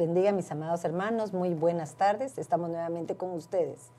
[0.00, 1.34] bendiga, mis amados hermanos.
[1.34, 2.38] Muy buenas tardes.
[2.38, 3.90] Estamos nuevamente con ustedes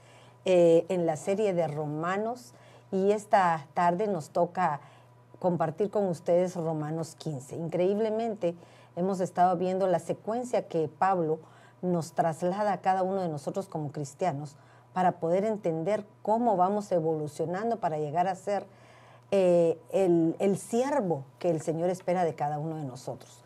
[0.45, 2.53] eh, en la serie de Romanos
[2.91, 4.81] y esta tarde nos toca
[5.37, 7.55] compartir con ustedes Romanos 15.
[7.55, 8.55] Increíblemente
[8.95, 11.37] hemos estado viendo la secuencia que Pablo
[11.83, 14.55] nos traslada a cada uno de nosotros como cristianos
[14.93, 18.65] para poder entender cómo vamos evolucionando para llegar a ser
[19.29, 23.43] eh, el, el, siervo que el Señor espera de cada uno de nosotros.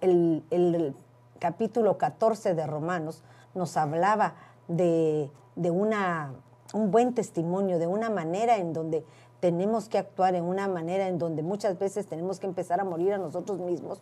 [0.00, 0.94] El,
[1.38, 3.22] capítulo 14 de Romanos
[3.54, 4.34] nos hablaba
[4.68, 6.32] de, de una,
[6.72, 9.04] un buen testimonio, de una manera en donde
[9.40, 13.12] tenemos que actuar, en una manera en donde muchas veces tenemos que empezar a morir
[13.12, 14.00] a nosotros mismos,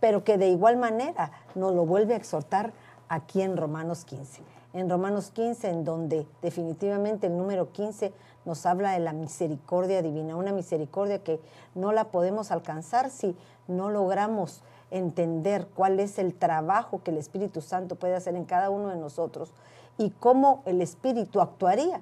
[0.00, 2.72] pero que de igual manera nos lo vuelve a exhortar
[3.08, 4.42] aquí en Romanos 15.
[4.74, 8.12] En Romanos 15, en donde definitivamente el número 15
[8.44, 11.40] nos habla de la misericordia divina, una misericordia que
[11.74, 13.36] no la podemos alcanzar si
[13.68, 18.70] no logramos entender cuál es el trabajo que el Espíritu Santo puede hacer en cada
[18.70, 19.52] uno de nosotros
[19.98, 22.00] y cómo el Espíritu actuaría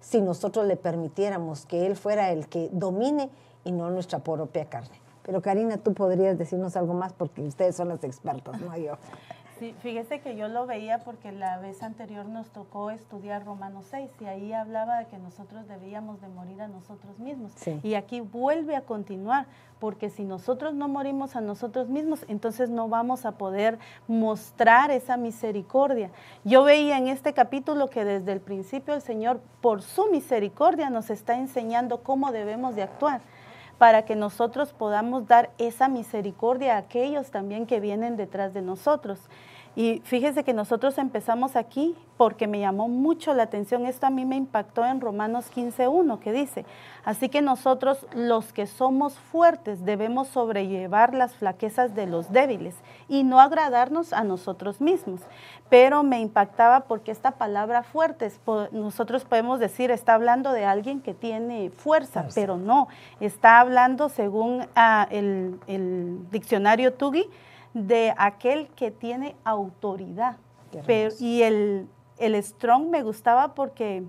[0.00, 3.30] si nosotros le permitiéramos que Él fuera el que domine
[3.64, 5.00] y no nuestra propia carne.
[5.22, 8.94] Pero Karina, tú podrías decirnos algo más porque ustedes son las expertas, no yo.
[9.60, 14.10] Sí, fíjese que yo lo veía porque la vez anterior nos tocó estudiar Romanos 6
[14.18, 17.52] y ahí hablaba de que nosotros debíamos de morir a nosotros mismos.
[17.82, 19.44] Y aquí vuelve a continuar,
[19.78, 25.18] porque si nosotros no morimos a nosotros mismos, entonces no vamos a poder mostrar esa
[25.18, 26.10] misericordia.
[26.42, 31.10] Yo veía en este capítulo que desde el principio el Señor, por su misericordia, nos
[31.10, 33.20] está enseñando cómo debemos de actuar
[33.80, 39.18] para que nosotros podamos dar esa misericordia a aquellos también que vienen detrás de nosotros.
[39.76, 44.26] Y fíjese que nosotros empezamos aquí porque me llamó mucho la atención, esto a mí
[44.26, 46.66] me impactó en Romanos 15.1, que dice,
[47.02, 52.74] así que nosotros los que somos fuertes debemos sobrellevar las flaquezas de los débiles
[53.08, 55.22] y no agradarnos a nosotros mismos.
[55.70, 58.38] Pero me impactaba porque esta palabra fuertes,
[58.72, 62.88] nosotros podemos decir, está hablando de alguien que tiene fuerza, pero no,
[63.20, 67.30] está hablando según ah, el, el diccionario Tugi,
[67.74, 70.36] de aquel que tiene autoridad.
[70.86, 71.88] Pero, y el,
[72.18, 74.04] el strong me gustaba porque,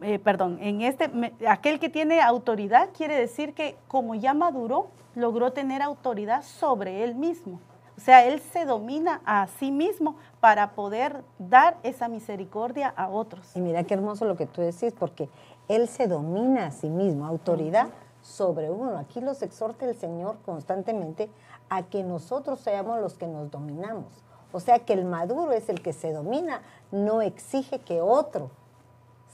[0.00, 1.10] eh, perdón, en este,
[1.46, 7.14] aquel que tiene autoridad quiere decir que como ya maduró, logró tener autoridad sobre él
[7.14, 7.60] mismo.
[7.98, 13.56] O sea, él se domina a sí mismo para poder dar esa misericordia a otros.
[13.56, 15.28] Y mira qué hermoso lo que tú decís, porque
[15.66, 17.88] él se domina a sí mismo, autoridad
[18.22, 18.98] sobre uno.
[18.98, 21.28] Aquí los exhorta el Señor constantemente
[21.70, 24.06] a que nosotros seamos los que nos dominamos.
[24.52, 28.50] O sea que el maduro es el que se domina, no exige que otro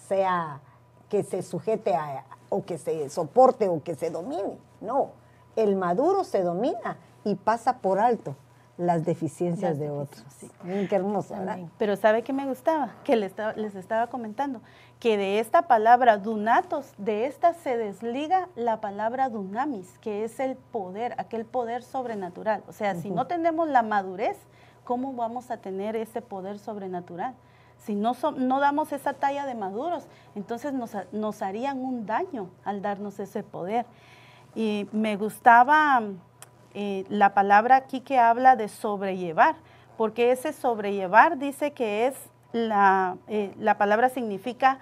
[0.08, 0.60] sea
[1.08, 4.58] que se sujete a, o que se soporte o que se domine.
[4.80, 5.10] No,
[5.56, 8.34] el maduro se domina y pasa por alto
[8.76, 10.24] las deficiencias de otros.
[10.88, 11.58] qué hermoso, ¿verdad?
[11.78, 12.94] Pero ¿sabe qué me gustaba?
[13.04, 14.60] Que les estaba, les estaba comentando
[14.98, 20.56] que de esta palabra dunatos, de esta se desliga la palabra dunamis, que es el
[20.56, 22.62] poder, aquel poder sobrenatural.
[22.68, 24.38] O sea, si no tenemos la madurez,
[24.82, 27.34] ¿cómo vamos a tener ese poder sobrenatural?
[27.78, 32.80] Si no, no damos esa talla de maduros, entonces nos, nos harían un daño al
[32.80, 33.84] darnos ese poder.
[34.54, 36.00] Y me gustaba
[36.74, 39.56] eh, la palabra aquí que habla de sobrellevar,
[39.96, 42.14] porque ese sobrellevar dice que es
[42.52, 44.78] la, eh, la palabra significa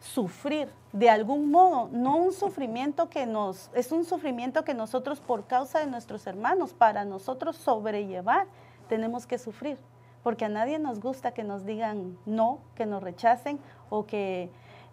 [0.00, 5.46] sufrir de algún modo, no un sufrimiento que nos, es un sufrimiento que nosotros por
[5.46, 8.46] causa de nuestros hermanos, para nosotros sobrellevar,
[8.88, 9.76] tenemos que sufrir,
[10.22, 13.58] porque a nadie nos gusta que nos digan no, que nos rechacen
[13.90, 14.50] o que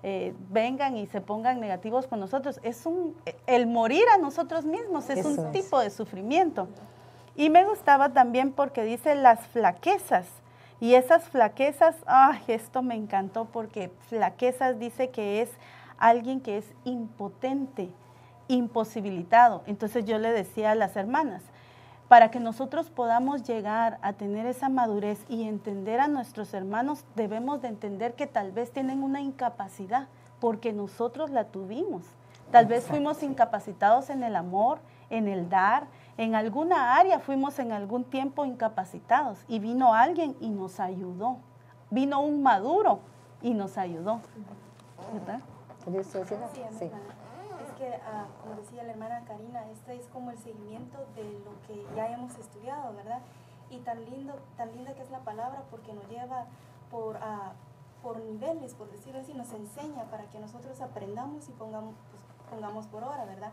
[0.08, 2.60] eh, vengan y se pongan negativos con nosotros.
[2.62, 3.16] Es un,
[3.48, 6.68] el morir a nosotros mismos es un tipo de sufrimiento.
[7.36, 10.28] Y me gustaba también porque dice las flaquezas.
[10.80, 15.50] Y esas flaquezas, ah, esto me encantó porque flaquezas dice que es
[15.98, 17.90] alguien que es impotente,
[18.48, 19.64] imposibilitado.
[19.66, 21.42] Entonces yo le decía a las hermanas,
[22.08, 27.62] para que nosotros podamos llegar a tener esa madurez y entender a nuestros hermanos, debemos
[27.62, 30.08] de entender que tal vez tienen una incapacidad,
[30.40, 32.04] porque nosotros la tuvimos.
[32.52, 34.80] Tal vez fuimos incapacitados en el amor,
[35.10, 35.88] en el dar,
[36.18, 41.38] en alguna área fuimos en algún tiempo incapacitados y vino alguien y nos ayudó.
[41.90, 43.00] Vino un maduro
[43.42, 44.22] y nos ayudó.
[45.14, 45.40] ¿Verdad?
[46.80, 46.90] Sí
[47.78, 51.86] que, ah, como decía la hermana Karina, este es como el seguimiento de lo que
[51.96, 53.22] ya hemos estudiado, ¿verdad?
[53.70, 56.46] Y tan, lindo, tan linda que es la palabra porque nos lleva
[56.92, 57.52] por, uh,
[58.02, 62.88] por niveles, por decirlo así, nos enseña para que nosotros aprendamos y pongamos, pues, pongamos
[62.88, 63.52] por hora, ¿verdad?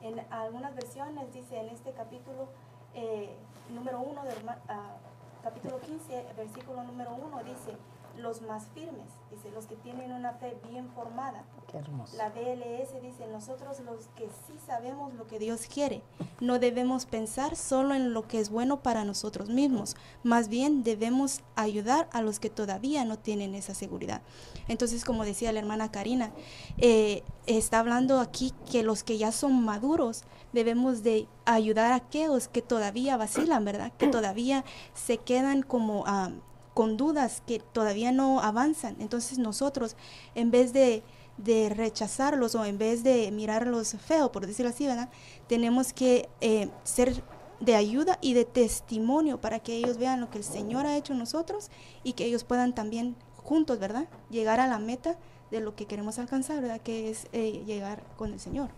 [0.00, 2.48] En algunas versiones dice en este capítulo
[2.94, 3.36] eh,
[3.70, 7.76] número uno de, uh, capítulo 15, versículo número 1 dice,
[8.18, 11.44] los más firmes, dice, los que tienen una fe bien formada.
[11.70, 12.16] Qué hermoso.
[12.16, 16.02] La BLS dice, nosotros los que sí sabemos lo que Dios quiere,
[16.40, 21.40] no debemos pensar solo en lo que es bueno para nosotros mismos, más bien debemos
[21.56, 24.22] ayudar a los que todavía no tienen esa seguridad.
[24.68, 26.32] Entonces, como decía la hermana Karina,
[26.78, 32.48] eh, está hablando aquí que los que ya son maduros debemos de ayudar a aquellos
[32.48, 33.92] que todavía vacilan, ¿verdad?
[33.98, 34.64] Que todavía
[34.94, 36.04] se quedan como...
[36.06, 36.30] ah,
[36.74, 38.96] con dudas que todavía no avanzan.
[39.00, 39.96] Entonces nosotros,
[40.34, 41.02] en vez de,
[41.36, 45.08] de rechazarlos o en vez de mirarlos feo, por decirlo así, ¿verdad?
[45.48, 47.22] Tenemos que eh, ser
[47.60, 51.12] de ayuda y de testimonio para que ellos vean lo que el Señor ha hecho
[51.12, 51.70] en nosotros
[52.02, 54.06] y que ellos puedan también juntos, ¿verdad?
[54.30, 55.16] Llegar a la meta
[55.50, 56.80] de lo que queremos alcanzar, ¿verdad?
[56.80, 58.70] Que es eh, llegar con el Señor.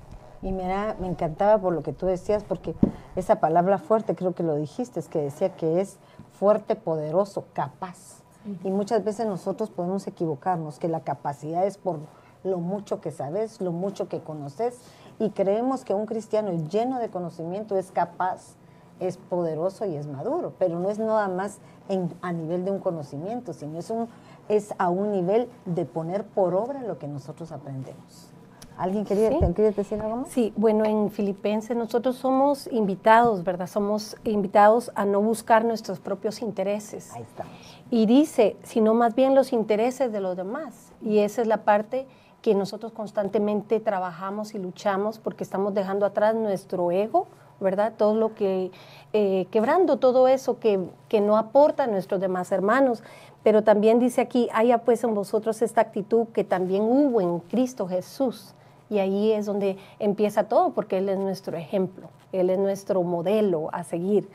[0.43, 2.75] Y mira, me encantaba por lo que tú decías, porque
[3.17, 5.97] esa palabra fuerte, creo que lo dijiste, es que decía que es
[6.39, 8.23] fuerte, poderoso, capaz.
[8.63, 12.01] Y muchas veces nosotros podemos equivocarnos, que la capacidad es por
[12.43, 14.79] lo mucho que sabes, lo mucho que conoces,
[15.19, 18.57] y creemos que un cristiano lleno de conocimiento es capaz,
[19.01, 21.59] es poderoso y es maduro, pero no es nada más
[21.89, 24.09] en, a nivel de un conocimiento, sino es, un,
[24.49, 28.34] es a un nivel de poner por obra lo que nosotros aprendemos.
[28.77, 29.39] ¿Alguien quería, Sí.
[29.41, 30.29] ¿te querías decir algo más?
[30.29, 33.67] Sí, bueno, en Filipenses nosotros somos invitados, ¿verdad?
[33.69, 37.13] Somos invitados a no buscar nuestros propios intereses.
[37.15, 37.53] Ahí estamos.
[37.91, 40.93] Y dice, sino más bien los intereses de los demás.
[41.01, 42.07] Y esa es la parte
[42.43, 47.27] que nosotros constantemente trabajamos y luchamos porque estamos dejando atrás nuestro ego,
[47.61, 47.93] ¿verdad?
[47.97, 48.71] Todo lo que,
[49.13, 53.03] eh, quebrando todo eso que, que no aporta a nuestros demás hermanos.
[53.45, 57.87] Pero también dice aquí, haya pues en vosotros esta actitud que también hubo en Cristo
[57.87, 58.55] Jesús.
[58.95, 63.69] Y ahí es donde empieza todo, porque Él es nuestro ejemplo, Él es nuestro modelo
[63.73, 64.29] a seguir.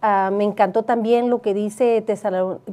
[0.00, 2.02] Ah, me encantó también lo que dice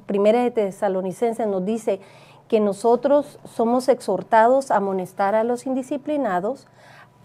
[0.06, 2.00] Primera de Tesalonicenses, nos dice
[2.48, 6.68] que nosotros somos exhortados a amonestar a los indisciplinados,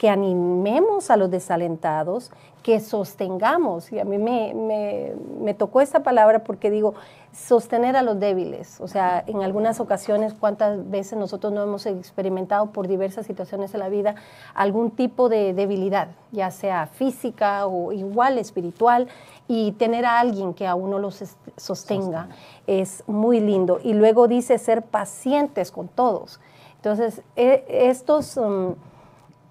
[0.01, 2.31] que animemos a los desalentados,
[2.63, 3.93] que sostengamos.
[3.93, 5.13] Y a mí me, me-
[5.43, 6.95] me tocó esta palabra porque digo,
[7.35, 8.81] sostener a los débiles.
[8.81, 13.81] O sea, en algunas ocasiones, cuántas veces nosotros no hemos experimentado por diversas situaciones en
[13.81, 14.15] la vida
[14.55, 19.07] algún tipo de debilidad, ya sea física o igual espiritual,
[19.49, 21.23] y tener a alguien que a uno los
[21.59, 22.29] sostenga
[22.67, 23.81] es muy lindo.
[23.85, 26.41] Y luego dice ser pacientes con todos.
[26.77, 28.39] Entonces, e- estos...
[28.39, 28.77] um,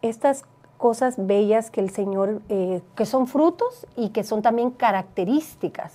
[0.01, 0.43] estas
[0.77, 5.93] cosas bellas que el Señor, eh, que son frutos y que son también características,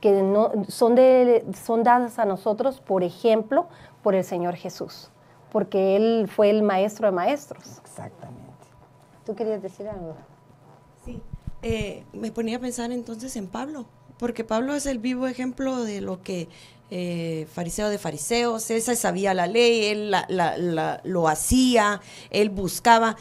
[0.00, 3.66] que no, son, de, son dadas a nosotros, por ejemplo,
[4.02, 5.10] por el Señor Jesús,
[5.50, 7.78] porque Él fue el maestro de maestros.
[7.82, 8.42] Exactamente.
[9.24, 10.14] ¿Tú querías decir algo?
[11.04, 11.20] Sí,
[11.62, 13.86] eh, me ponía a pensar entonces en Pablo,
[14.18, 16.48] porque Pablo es el vivo ejemplo de lo que
[16.88, 22.00] eh, fariseo de fariseos, él se sabía la ley, él la- la- la- lo hacía,
[22.30, 23.16] él buscaba,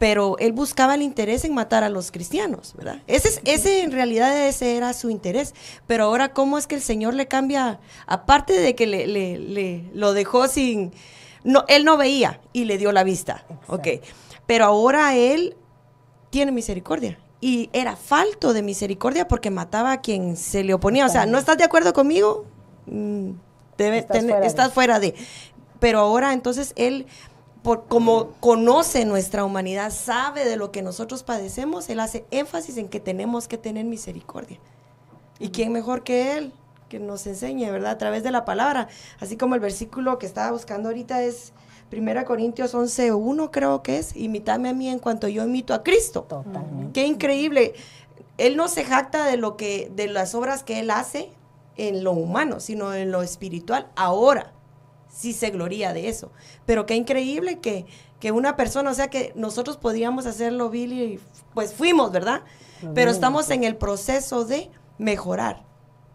[0.00, 3.02] pero él buscaba el interés en matar a los cristianos, ¿verdad?
[3.06, 5.54] Ese, es, ese en realidad ese era su interés,
[5.86, 9.84] pero ahora cómo es que el Señor le cambia, aparte de que le, le- le-
[9.92, 10.92] lo dejó sin,
[11.44, 13.86] no, él no veía y le dio la vista, ok,
[14.46, 15.54] pero ahora él
[16.30, 17.18] tiene misericordia.
[17.42, 21.04] Y era falto de misericordia porque mataba a quien se le oponía.
[21.06, 22.46] O sea, ¿no estás de acuerdo conmigo?
[22.86, 23.30] Mm,
[23.78, 24.46] debe Estás fuera de.
[24.46, 25.14] estás fuera de.
[25.78, 27.06] Pero ahora entonces él,
[27.62, 32.88] por, como conoce nuestra humanidad, sabe de lo que nosotros padecemos, él hace énfasis en
[32.88, 34.58] que tenemos que tener misericordia.
[35.38, 36.52] ¿Y quién mejor que él?
[36.88, 37.92] Que nos enseñe, ¿verdad?
[37.92, 38.88] A través de la palabra.
[39.20, 41.52] Así como el versículo que estaba buscando ahorita es
[41.92, 46.26] 1 Corintios 11.1 creo que es, imitadme a mí en cuanto yo imito a Cristo.
[46.28, 46.92] Totalmente.
[46.92, 47.74] Qué increíble.
[48.38, 51.30] Él no se jacta de lo que, de las obras que él hace
[51.76, 53.86] en lo humano, sino en lo espiritual.
[53.96, 54.52] Ahora
[55.10, 56.30] sí se gloria de eso.
[56.64, 57.86] Pero qué increíble que,
[58.18, 61.20] que una persona, o sea que nosotros podríamos hacerlo, Billy, y
[61.52, 62.42] pues fuimos, ¿verdad?
[62.94, 65.62] Pero estamos en el proceso de mejorar.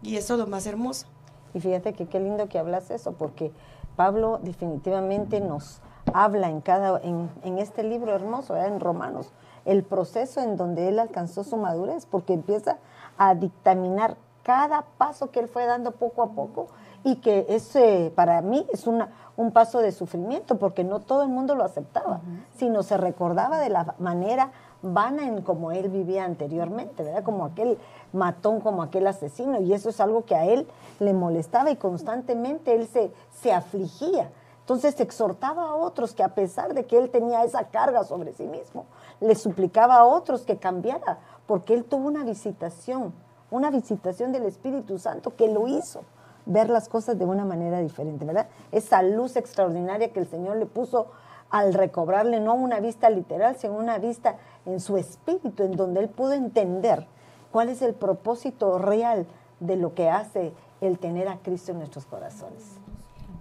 [0.02, 1.06] Y eso es lo más hermoso.
[1.54, 3.52] Y fíjate que qué lindo que hablas eso, porque
[3.96, 5.82] Pablo definitivamente nos
[6.14, 8.74] habla en cada en, en este libro hermoso, ¿verdad?
[8.74, 9.32] en Romanos,
[9.66, 12.78] el proceso en donde él alcanzó su madurez, porque empieza
[13.18, 16.68] a dictaminar cada paso que él fue dando poco a poco
[17.06, 21.30] y que ese para mí es una, un paso de sufrimiento, porque no todo el
[21.30, 22.20] mundo lo aceptaba,
[22.58, 27.24] sino se recordaba de la manera vana en como él vivía anteriormente, ¿verdad?
[27.24, 27.78] Como aquel
[28.12, 30.68] matón, como aquel asesino, y eso es algo que a él
[31.00, 34.32] le molestaba y constantemente él se, se afligía.
[34.62, 38.48] Entonces exhortaba a otros que a pesar de que él tenía esa carga sobre sí
[38.48, 38.86] mismo,
[39.22, 43.14] le suplicaba a otros que cambiara, porque él tuvo una visitación
[43.52, 46.02] una visitación del Espíritu Santo que lo hizo
[46.46, 48.48] ver las cosas de una manera diferente, ¿verdad?
[48.72, 51.08] Esa luz extraordinaria que el Señor le puso
[51.50, 56.10] al recobrarle no una vista literal, sino una vista en su espíritu, en donde él
[56.10, 57.08] pudo entender
[57.52, 59.26] cuál es el propósito real
[59.60, 62.64] de lo que hace el tener a Cristo en nuestros corazones.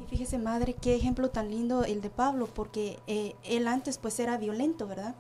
[0.01, 4.19] Y fíjese, madre, qué ejemplo tan lindo el de Pablo, porque eh, él antes pues
[4.21, 5.15] era violento, ¿verdad?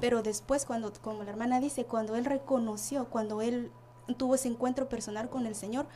[0.00, 3.70] Pero después, cuando, como la hermana dice, cuando él reconoció, cuando él
[4.16, 5.86] tuvo ese encuentro personal con el Señor,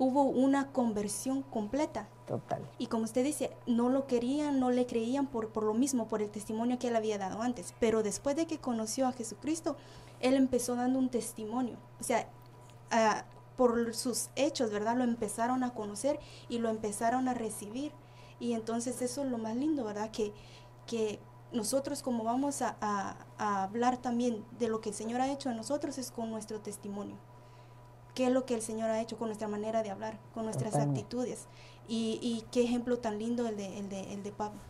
[0.00, 2.08] hubo una conversión completa.
[2.26, 2.66] Total.
[2.78, 6.22] Y como usted dice, no lo querían, no le creían por, por lo mismo, por
[6.22, 7.74] el testimonio que él había dado antes.
[7.80, 9.76] Pero después de que conoció a Jesucristo,
[10.20, 11.76] él empezó dando un testimonio.
[12.00, 12.28] O sea,
[12.90, 13.24] ah,
[13.56, 14.96] por sus hechos, ¿verdad?
[14.96, 17.92] Lo empezaron a conocer y lo empezaron a recibir.
[18.38, 20.10] Y entonces eso es lo más lindo, ¿verdad?
[20.10, 20.32] Que,
[20.86, 21.18] que
[21.52, 25.56] nosotros como vamos a, a, hablar también de lo que el Señor ha hecho en
[25.56, 27.16] nosotros es con nuestro testimonio.
[28.20, 30.74] ¿Qué es lo que el Señor ha hecho con nuestra manera de hablar, con nuestras
[30.74, 31.46] actitudes?
[31.88, 34.60] Y, y, qué ejemplo tan lindo el de, el de, el de Pablo.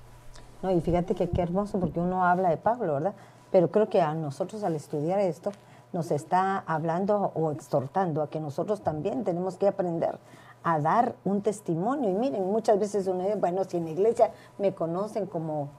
[0.62, 3.14] No, y fíjate que qué hermoso porque uno habla de Pablo, ¿verdad?
[3.50, 5.50] Pero creo que a nosotros al estudiar esto
[5.92, 10.21] nos está hablando o exhortando a que nosotros también tenemos que aprender
[10.62, 12.09] a dar un testimonio.
[12.09, 15.71] Y miren, muchas veces uno dice, bueno, si en la iglesia me conocen como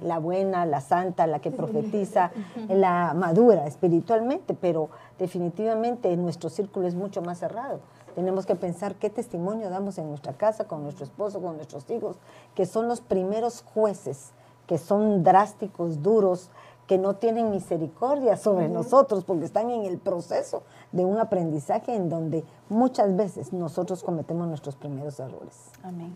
[0.00, 2.30] la buena, la santa, la que profetiza,
[2.68, 7.80] la madura espiritualmente, pero definitivamente nuestro círculo es mucho más cerrado.
[8.14, 12.16] Tenemos que pensar qué testimonio damos en nuestra casa, con nuestro esposo, con nuestros hijos,
[12.54, 14.32] que son los primeros jueces,
[14.66, 16.50] que son drásticos, duros,
[16.86, 20.62] que no tienen misericordia sobre nosotros porque están en el proceso
[20.92, 25.72] de un aprendizaje en donde muchas veces nosotros cometemos nuestros primeros errores.
[25.82, 26.14] Amén.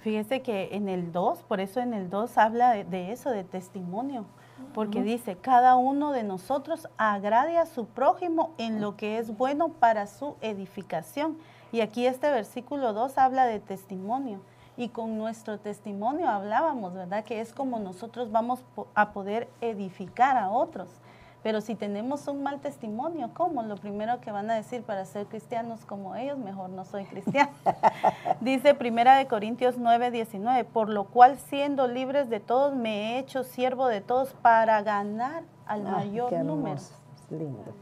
[0.00, 4.26] Fíjese que en el 2, por eso en el 2 habla de, eso, de testimonio,
[4.74, 9.70] porque dice, cada uno de nosotros agrade a su prójimo en lo que es bueno
[9.70, 11.36] para su edificación.
[11.72, 14.40] Y aquí este versículo 2 habla de testimonio
[14.76, 17.24] y con nuestro testimonio hablábamos, ¿verdad?
[17.24, 18.64] Que es como nosotros vamos
[18.94, 20.88] a poder edificar a otros.
[21.42, 23.62] Pero si tenemos un mal testimonio, ¿cómo?
[23.62, 27.50] Lo primero que van a decir para ser cristianos como ellos, mejor no soy cristiano.
[28.40, 33.18] Dice Primera de Corintios 9, 19, por lo cual siendo libres de todos, me he
[33.18, 36.80] hecho siervo de todos para ganar al ah, mayor número.
[37.30, 37.72] Lindo.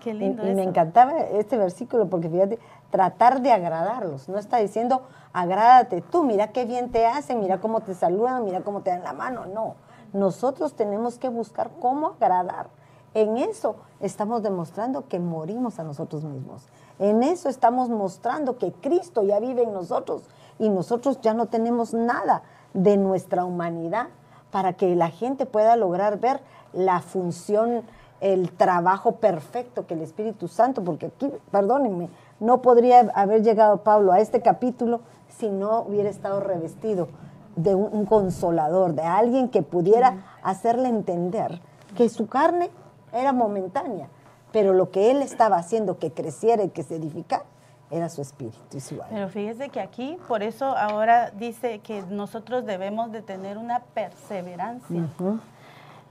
[0.00, 0.46] Qué lindo.
[0.46, 2.58] Y, y me encantaba este versículo porque fíjate,
[2.90, 4.28] tratar de agradarlos.
[4.28, 8.60] No está diciendo, agrádate tú, mira qué bien te hacen, mira cómo te saludan, mira
[8.60, 9.46] cómo te dan la mano.
[9.46, 9.74] No,
[10.12, 12.68] nosotros tenemos que buscar cómo agradar.
[13.14, 16.66] En eso estamos demostrando que morimos a nosotros mismos.
[16.98, 20.22] En eso estamos mostrando que Cristo ya vive en nosotros
[20.58, 22.42] y nosotros ya no tenemos nada
[22.72, 24.08] de nuestra humanidad
[24.50, 26.40] para que la gente pueda lograr ver
[26.72, 27.82] la función,
[28.20, 34.12] el trabajo perfecto que el Espíritu Santo, porque aquí, perdónenme, no podría haber llegado Pablo
[34.12, 37.08] a este capítulo si no hubiera estado revestido
[37.56, 41.60] de un, consolador, de alguien que pudiera hacerle entender
[41.96, 42.70] que su carne
[43.14, 44.08] era momentánea,
[44.52, 47.44] pero lo que él estaba haciendo que creciera y que se edificara
[47.90, 49.06] era su espíritu y su alma.
[49.10, 55.08] Pero fíjese que aquí, por eso ahora dice que nosotros debemos de tener una perseverancia.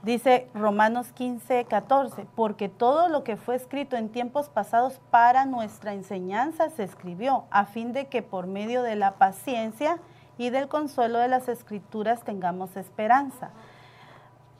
[0.02, 5.94] Dice Romanos 15, 14, porque todo lo que fue escrito en tiempos pasados para nuestra
[5.94, 9.98] enseñanza se escribió, a fin de que por medio de la paciencia
[10.36, 13.50] y del consuelo de las escrituras tengamos esperanza.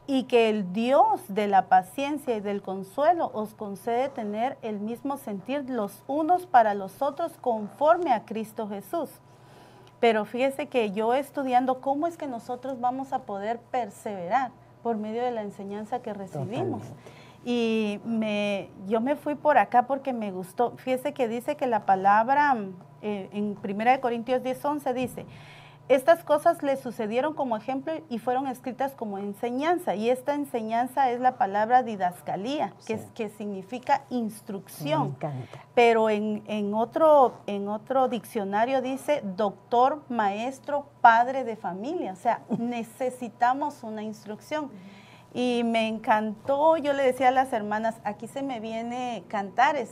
[0.07, 5.17] Y que el Dios de la paciencia y del consuelo os concede tener el mismo
[5.17, 9.11] sentir los unos para los otros conforme a Cristo Jesús.
[10.01, 14.51] Pero fíjese que yo estudiando cómo es que nosotros vamos a poder perseverar
[14.83, 16.83] por medio de la enseñanza que recibimos.
[17.43, 20.73] Y me, yo me fui por acá porque me gustó.
[20.77, 22.55] Fíjese que dice que la palabra
[23.01, 25.27] eh, en 1 Corintios 10, 11 dice,
[25.89, 29.95] estas cosas le sucedieron como ejemplo y fueron escritas como enseñanza.
[29.95, 35.15] Y esta enseñanza es la palabra didascalía, que, es, que significa instrucción.
[35.75, 42.15] Pero en, otro, en otro diccionario dice doctor, maestro, padre de familia.
[42.15, 44.71] O sea, necesitamos una instrucción.
[45.35, 49.91] Y me encantó, yo le decía a las hermanas, aquí se me viene Cantares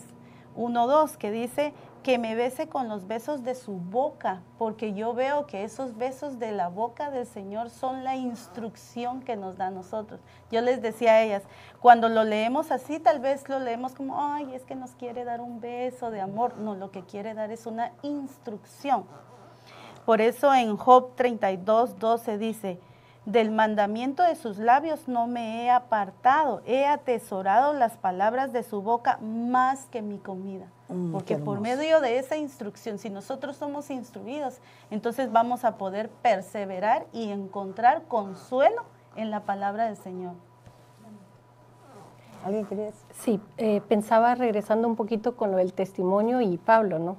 [0.56, 5.46] 1.2, que dice, que me bese con los besos de su boca, porque yo veo
[5.46, 9.70] que esos besos de la boca del Señor son la instrucción que nos da a
[9.70, 10.20] nosotros.
[10.50, 11.42] Yo les decía a ellas,
[11.80, 15.40] cuando lo leemos así, tal vez lo leemos como, ay, es que nos quiere dar
[15.40, 16.56] un beso de amor.
[16.58, 19.04] No, lo que quiere dar es una instrucción.
[20.04, 22.80] Por eso en Job 32, 12 dice,
[23.24, 28.82] del mandamiento de sus labios no me he apartado, he atesorado las palabras de su
[28.82, 30.66] boca más que mi comida.
[30.92, 34.58] Mm, porque por medio de esa instrucción, si nosotros somos instruidos,
[34.90, 38.82] entonces vamos a poder perseverar y encontrar consuelo
[39.16, 40.34] en la palabra del Señor.
[42.44, 43.06] ¿Alguien quería decir?
[43.12, 47.16] Sí, eh, pensaba regresando un poquito con lo del testimonio y Pablo, ¿no?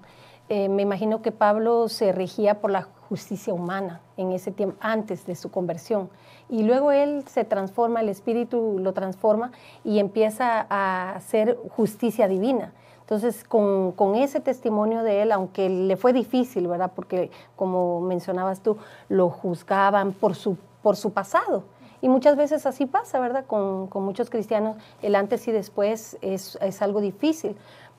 [0.50, 5.26] Eh, me imagino que Pablo se regía por la justicia humana en ese tiempo, antes
[5.26, 6.10] de su conversión.
[6.50, 9.52] Y luego él se transforma, el Espíritu lo transforma
[9.86, 12.74] y empieza a hacer justicia divina.
[13.04, 16.92] Entonces, con, con ese testimonio de él, aunque le fue difícil, ¿verdad?
[16.96, 18.78] Porque, como mencionabas tú,
[19.10, 21.64] lo juzgaban por su, por su pasado.
[22.02, 23.46] Y muchas veces así pasa, ¿verdad?
[23.46, 27.58] Con, con muchos cristianos, el antes y después es, es algo difícil,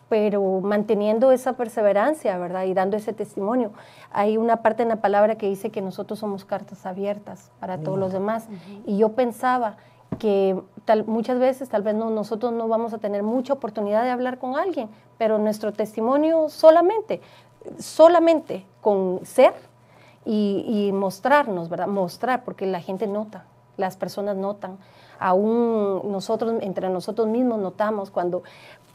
[0.09, 2.65] pero manteniendo esa perseverancia, ¿verdad?
[2.65, 3.73] Y dando ese testimonio.
[4.11, 7.99] Hay una parte en la palabra que dice que nosotros somos cartas abiertas para todos
[7.99, 8.47] los demás.
[8.87, 9.77] Y yo pensaba
[10.19, 14.11] que tal, muchas veces tal vez no, nosotros no vamos a tener mucha oportunidad de
[14.11, 17.21] hablar con alguien, pero nuestro testimonio solamente,
[17.79, 19.55] solamente con ser
[20.25, 21.89] y, y mostrarnos, ¿verdad?
[21.89, 23.45] Mostrar, porque la gente nota,
[23.77, 24.79] las personas notan.
[25.19, 28.43] Aún nosotros, entre nosotros mismos notamos cuando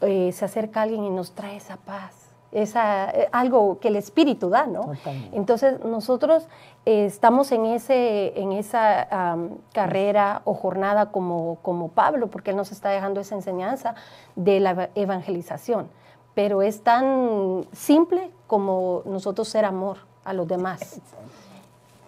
[0.00, 2.19] eh, se acerca alguien y nos trae esa paz,
[2.52, 4.86] esa, eh, algo que el Espíritu da, ¿no?
[4.86, 5.36] Totalmente.
[5.36, 6.48] Entonces nosotros
[6.84, 9.02] eh, estamos en, ese, en esa
[9.32, 13.94] am, carrera o jornada como, como Pablo, porque él nos está dejando esa enseñanza
[14.36, 15.88] de la eva- evangelización.
[16.34, 21.00] Pero es tan simple como nosotros ser amor a los demás.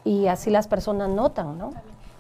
[0.05, 1.73] Y así las personas notan, ¿no?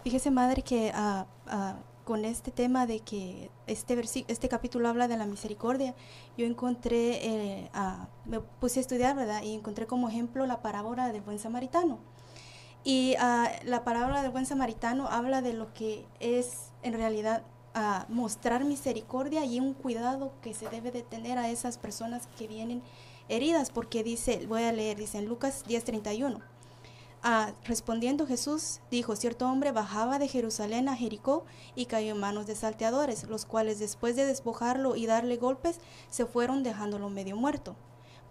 [0.04, 5.16] Fíjese, madre, que ah, ah, con este tema de que este, este capítulo habla de
[5.16, 5.94] la misericordia,
[6.36, 7.70] yo encontré, eh,
[8.24, 9.42] me puse a estudiar, ¿verdad?
[9.42, 11.98] Y encontré como ejemplo la parábola del buen samaritano.
[12.84, 17.44] Y ah, la parábola del buen samaritano habla de lo que es en realidad
[17.74, 22.48] ah, mostrar misericordia y un cuidado que se debe de tener a esas personas que
[22.48, 22.82] vienen
[23.28, 26.40] heridas, porque dice, voy a leer, dice en Lucas 10:31.
[27.24, 31.44] Ah, respondiendo Jesús, dijo, cierto hombre bajaba de Jerusalén a Jericó
[31.76, 35.78] y cayó en manos de salteadores, los cuales después de despojarlo y darle golpes,
[36.10, 37.76] se fueron dejándolo medio muerto.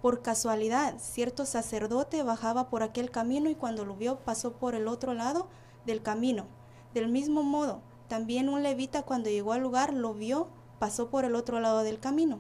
[0.02, 4.90] Por casualidad, cierto sacerdote bajaba por aquel camino y cuando lo vio pasó por el
[4.90, 5.48] otro lado
[5.86, 6.48] del camino.
[6.94, 10.50] Del mismo modo, también un levita cuando llegó al lugar lo vio,
[10.80, 12.40] pasó por el otro lado del camino.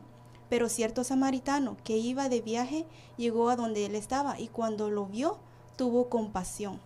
[0.49, 2.85] Pero cierto samaritano que iba de viaje
[3.15, 5.39] llegó a donde él estaba y cuando lo vio
[5.77, 6.79] tuvo compasión.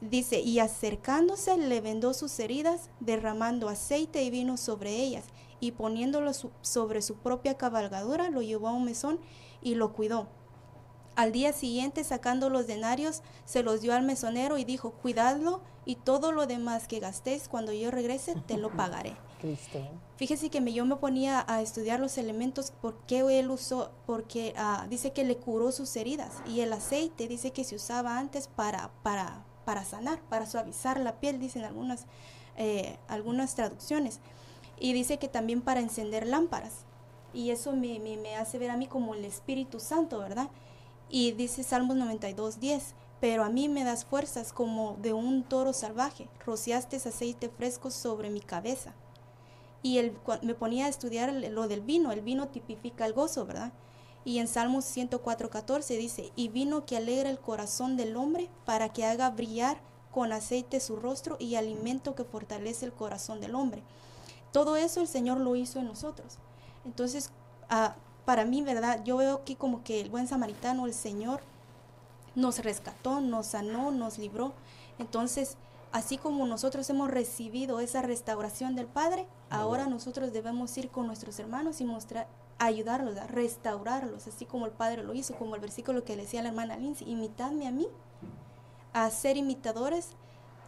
[0.00, 5.24] Dice, y acercándose le vendó sus heridas, derramando aceite y vino sobre ellas,
[5.60, 9.20] y poniéndolo su- sobre su propia cabalgadura, lo llevó a un mesón
[9.60, 10.26] y lo cuidó.
[11.16, 15.96] Al día siguiente, sacando los denarios, se los dio al mesonero y dijo, cuidadlo y
[15.96, 19.16] todo lo demás que gastéis cuando yo regrese, te lo pagaré.
[19.40, 19.78] Cristo.
[20.16, 24.52] Fíjese que me- yo me ponía a estudiar los elementos, por qué él usó, porque
[24.56, 28.48] ah, dice que le curó sus heridas y el aceite dice que se usaba antes
[28.48, 32.06] para, para, para sanar, para suavizar la piel, dicen algunas,
[32.56, 34.20] eh, algunas traducciones.
[34.78, 36.84] Y dice que también para encender lámparas.
[37.32, 40.48] Y eso me, me- me hace ver a mí como el Espíritu Santo, ¿verdad?
[41.08, 45.72] Y dice Salmos 92, 10, pero a mí me das fuerzas como de un toro
[45.72, 48.94] salvaje, rociaste aceite fresco sobre mi cabeza.
[49.82, 52.12] Y el, me ponía a estudiar lo del vino.
[52.12, 53.72] El vino tipifica el gozo, ¿verdad?
[54.24, 59.06] Y en Salmos 104.14 dice, y vino que alegra el corazón del hombre para que
[59.06, 63.82] haga brillar con aceite su rostro y alimento que fortalece el corazón del hombre.
[64.52, 66.38] Todo eso el Señor lo hizo en nosotros.
[66.84, 67.30] Entonces,
[67.68, 69.02] ah, para mí, ¿verdad?
[69.04, 71.40] Yo veo aquí como que el buen samaritano, el Señor,
[72.34, 74.52] nos rescató, nos sanó, nos libró.
[74.98, 75.56] Entonces,
[75.92, 81.38] así como nosotros hemos recibido esa restauración del Padre, ahora nosotros debemos ir con nuestros
[81.38, 86.04] hermanos y mostrar, ayudarlos, a restaurarlos, así como el Padre lo hizo, como el versículo
[86.04, 87.88] que le decía la hermana Lindsay, imitadme a mí,
[88.92, 90.10] a ser imitadores.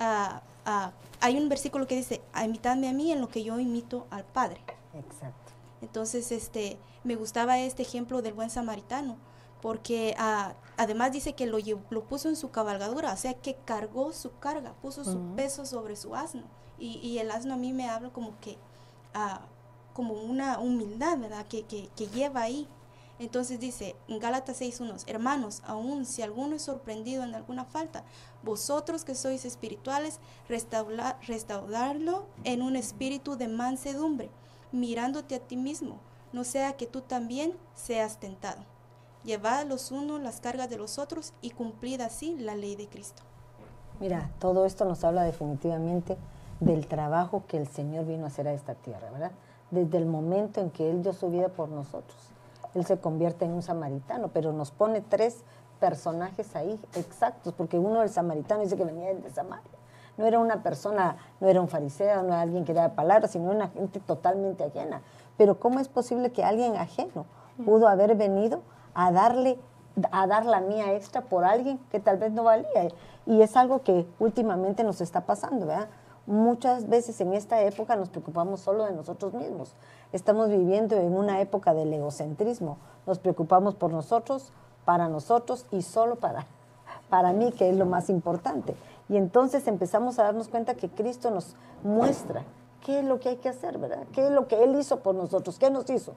[0.05, 3.61] a- a- hay un versículo que dice, a imitadme a mí en lo que yo
[3.61, 4.61] imito al Padre.
[4.95, 5.53] Exacto.
[5.81, 9.17] Entonces, este, me gustaba este ejemplo del buen samaritano,
[9.63, 11.59] porque ah, además dice que lo,
[12.03, 16.15] puso en su cabalgadura, o sea, que cargó su carga, puso su peso sobre su
[16.17, 16.43] asno.
[16.79, 18.59] Y, y el asno a mí me habla como que,
[19.15, 19.43] ah,
[19.95, 21.47] como una humildad, ¿verdad?
[21.47, 22.69] Que, que, que lleva ahí.
[23.21, 28.03] Entonces dice en Gálatas 6.1, hermanos, aun si alguno es sorprendido en alguna falta,
[28.43, 34.29] vosotros que sois espirituales, restaura- restaurarlo en un espíritu de mansedumbre,
[34.73, 36.01] mirándote a ti mismo,
[36.33, 38.65] no sea que tú también seas tentado.
[39.25, 43.23] Llevad los unos las cargas de los otros y cumplid así la ley de Cristo.
[44.01, 46.17] Mira, todo esto nos habla definitivamente
[46.59, 49.31] del trabajo que el Señor vino a hacer a esta tierra, ¿verdad?
[49.71, 52.19] Desde el momento en que Él dio su vida por nosotros.
[52.75, 55.45] él se convierte en un samaritano, pero nos pone tres
[55.79, 59.71] personajes ahí exactos, porque uno del samaritano dice que venía de Samaria.
[60.17, 63.51] No era una persona, no era un fariseo, no era alguien que era palabras, sino
[63.51, 65.03] una gente totalmente ajena.
[65.37, 67.27] Pero ¿cómo es posible que alguien ajeno
[67.65, 68.63] pudo haber venido
[68.95, 69.59] a darle
[70.11, 72.89] a dar la mía extra por alguien que tal vez no valía?
[73.27, 75.89] Y es algo que últimamente nos está pasando, ¿verdad?
[76.27, 79.75] Muchas veces en esta época nos preocupamos solo de nosotros mismos.
[80.13, 82.79] Estamos viviendo en una época del egocentrismo.
[83.07, 84.53] Nos preocupamos por nosotros,
[84.85, 86.47] para nosotros y solo para,
[87.09, 88.77] para mí, que es lo más importante.
[89.09, 92.45] Y entonces empezamos a darnos cuenta que Cristo nos muestra
[92.85, 94.05] qué es lo que hay que hacer, ¿verdad?
[94.13, 95.59] ¿Qué es lo que Él hizo por nosotros?
[95.59, 96.15] ¿Qué nos hizo?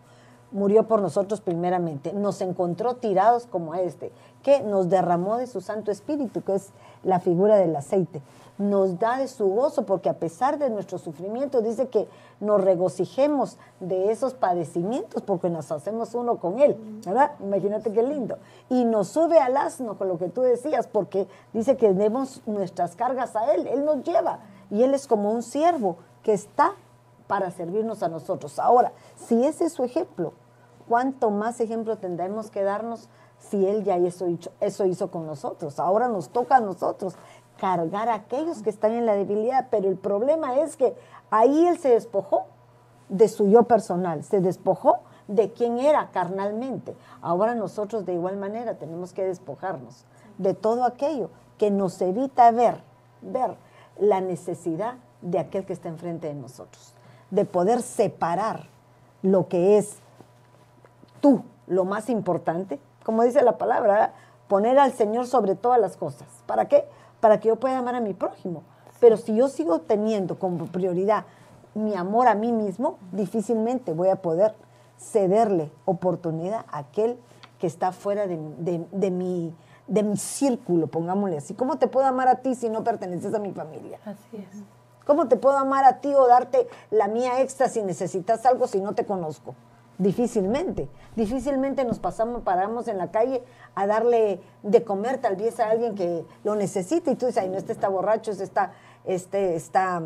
[0.56, 5.91] Murió por nosotros primeramente, nos encontró tirados como este, que nos derramó de su Santo
[5.91, 6.70] Espíritu, que es
[7.04, 8.22] la figura del aceite
[8.58, 12.08] nos da de su gozo, porque a pesar de nuestro sufrimiento, dice que
[12.39, 17.32] nos regocijemos de esos padecimientos, porque nos hacemos uno con Él, ¿verdad?
[17.39, 18.38] Imagínate qué lindo.
[18.70, 22.96] Y nos sube al asno, con lo que tú decías, porque dice que demos nuestras
[22.96, 24.39] cargas a Él, Él nos lleva,
[24.70, 26.74] y Él es como un siervo que está
[27.28, 28.60] para servirnos a nosotros.
[28.60, 30.34] Ahora, si ese es su ejemplo,
[30.88, 34.28] ¿cuánto más ejemplo tendremos que darnos si Él ya eso,
[34.60, 35.80] eso hizo con nosotros?
[35.80, 37.15] Ahora nos toca a nosotros
[37.58, 40.95] cargar a aquellos que están en la debilidad, pero el problema es que
[41.32, 42.45] ahí él se despojó
[43.10, 46.95] de su yo personal, se despojó de quién era carnalmente.
[47.21, 50.06] Ahora nosotros de igual manera tenemos que despojarnos
[50.38, 52.82] de todo aquello que nos evita ver,
[53.21, 53.56] ver
[53.98, 56.93] la necesidad de aquel que está enfrente de nosotros,
[57.32, 58.67] de poder separar
[59.21, 59.98] lo que es
[61.25, 64.13] tú, lo más importante, como dice la palabra,
[64.47, 66.27] poner al Señor sobre todas las cosas.
[66.45, 66.85] ¿Para qué?
[67.25, 68.61] para que yo pueda amar a mi prójimo.
[68.99, 71.25] Pero si yo sigo teniendo como prioridad
[71.73, 74.53] mi amor a mí mismo, difícilmente voy a poder
[74.99, 77.17] cederle oportunidad a aquel
[77.57, 79.55] que está fuera de, mi,
[79.88, 81.55] de mi círculo, pongámosle así.
[81.55, 83.97] ¿Cómo te puedo amar a ti si no perteneces a mi familia?
[84.05, 84.63] Así es.
[85.07, 88.81] ¿Cómo te puedo amar a ti o darte la mía extra si necesitas algo si
[88.81, 89.55] no te conozco?
[89.97, 93.43] Difícilmente, difícilmente nos pasamos, paramos en la calle
[93.75, 97.49] a darle de comer tal vez a alguien que lo necesita y tú dices, ay,
[97.49, 98.73] no, este está borracho, este está,
[99.05, 100.01] este está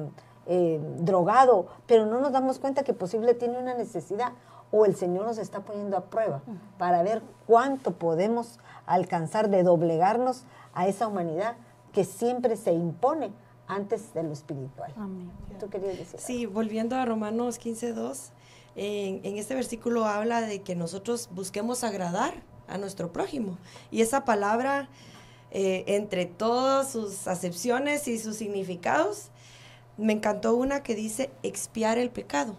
[0.45, 4.33] eh, drogado, pero no nos damos cuenta que posible tiene una necesidad
[4.71, 6.41] o el Señor nos está poniendo a prueba
[6.77, 11.55] para ver cuánto podemos alcanzar de doblegarnos a esa humanidad
[11.93, 13.31] que siempre se impone
[13.67, 14.91] antes de lo espiritual.
[15.59, 16.19] ¿Tú querías decir?
[16.19, 17.93] Sí, volviendo a Romanos 15,
[18.79, 22.33] 2 en, este versículo habla de que nosotros busquemos agradar
[22.67, 23.57] a nuestro prójimo.
[23.91, 24.89] Y esa palabra,
[25.51, 29.31] eh, entre todas sus acepciones y sus significados,
[29.97, 32.55] me encantó una que dice expiar el pecado.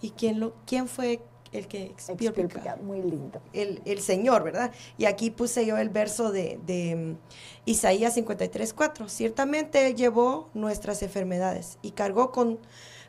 [0.00, 2.82] ¿Y quién, lo, quién fue el que expió, el, pecado?
[2.82, 3.40] Muy lindo.
[3.52, 4.70] El, Señor, ¿verdad?
[4.96, 7.16] Y aquí puse yo el verso de, de mm,
[7.64, 9.08] Isaías 53, 4.
[9.08, 12.58] Ciertamente Él llevó nuestras enfermedades y cargó con,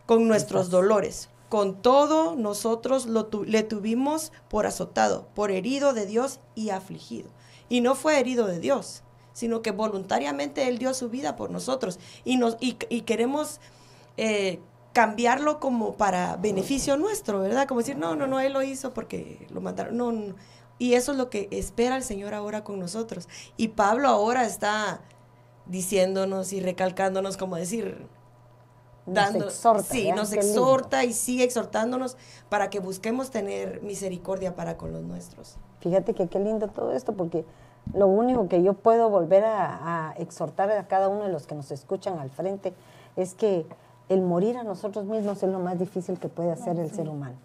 [0.06, 6.42] con nuestros dolores con todo, nosotros lo le tuvimos por azotado, por herido de Dios
[6.54, 7.30] y afligido.
[7.70, 11.98] Y no fue herido de Dios, sino que voluntariamente Él dio su vida por nosotros.
[12.26, 13.62] Y, nos, y, queremos
[14.18, 14.60] eh,
[14.92, 17.70] cambiarlo como para beneficio nuestro, ¿verdad?
[17.70, 19.96] Como decir, no, no, no, Él lo hizo porque lo mandaron.
[19.96, 20.36] No, no.
[20.78, 23.30] Y eso es lo que espera el Señor ahora con nosotros.
[23.56, 25.00] Y Pablo ahora está
[25.68, 28.10] diciéndonos y recalcándonos como decir,
[29.06, 29.84] nos exhorta.
[29.84, 32.18] Sí, nos exhorta y sigue exhortándonos
[32.50, 35.58] para que busquemos tener misericordia para con los nuestros.
[35.80, 37.46] Fíjate que qué lindo todo esto, porque
[37.94, 41.72] lo único que yo puedo volver a, exhortar a cada uno de los que nos
[41.72, 42.74] escuchan al frente
[43.16, 43.66] es que
[44.10, 47.36] el morir a nosotros mismos es lo más difícil que puede hacer el ser humano.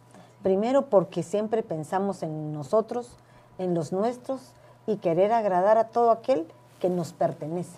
[0.43, 3.17] Primero porque siempre pensamos en nosotros,
[3.59, 4.41] en los nuestros
[4.87, 6.47] y querer agradar a todo aquel
[6.81, 7.77] que nos pertenece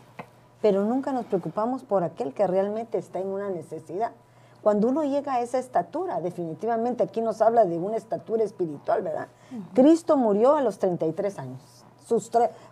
[0.63, 4.13] pero nunca nos preocupamos por aquel que realmente está en una necesidad.
[4.63, 9.27] Cuando uno llega a esa estatura, definitivamente aquí nos habla de una estatura espiritual, ¿verdad?
[9.75, 11.61] Cristo murió a los 33 años.
[12.07, 12.31] Sus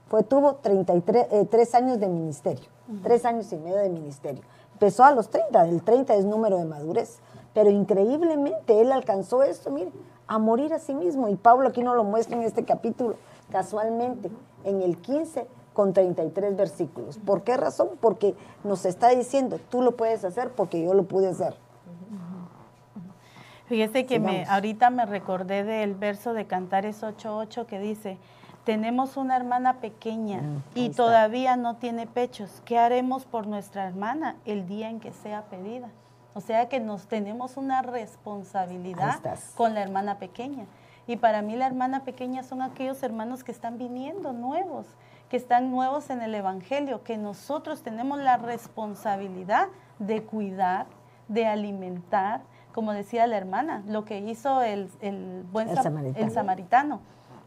[0.08, 2.68] fue, tuvo 33 eh, años de ministerio,
[3.02, 4.42] tres años y medio de ministerio.
[4.74, 7.18] Empezó a los 30, el 30 es número de madurez,
[7.52, 9.90] pero increíblemente él alcanzó esto, mire,
[10.28, 11.28] a morir a sí mismo.
[11.28, 13.16] Y Pablo aquí nos lo muestra en este capítulo,
[13.50, 14.30] casualmente,
[14.62, 15.46] en el 15
[15.80, 17.16] con 33 versículos.
[17.16, 17.88] ¿Por qué razón?
[18.02, 21.54] Porque nos está diciendo, tú lo puedes hacer porque yo lo pude hacer.
[23.64, 28.18] Fíjese que me, ahorita me recordé del verso de Cantares 8.8 que dice,
[28.64, 32.60] tenemos una hermana pequeña mm, y todavía no tiene pechos.
[32.66, 35.88] ¿Qué haremos por nuestra hermana el día en que sea pedida?
[36.34, 39.18] O sea que nos tenemos una responsabilidad
[39.54, 40.66] con la hermana pequeña.
[41.06, 44.84] Y para mí la hermana pequeña son aquellos hermanos que están viniendo nuevos,
[45.30, 50.86] que están nuevos en el Evangelio, que nosotros tenemos la responsabilidad de cuidar,
[51.28, 52.42] de alimentar,
[52.74, 54.90] como decía la hermana, lo que hizo el,
[55.52, 57.00] buen el samaritano.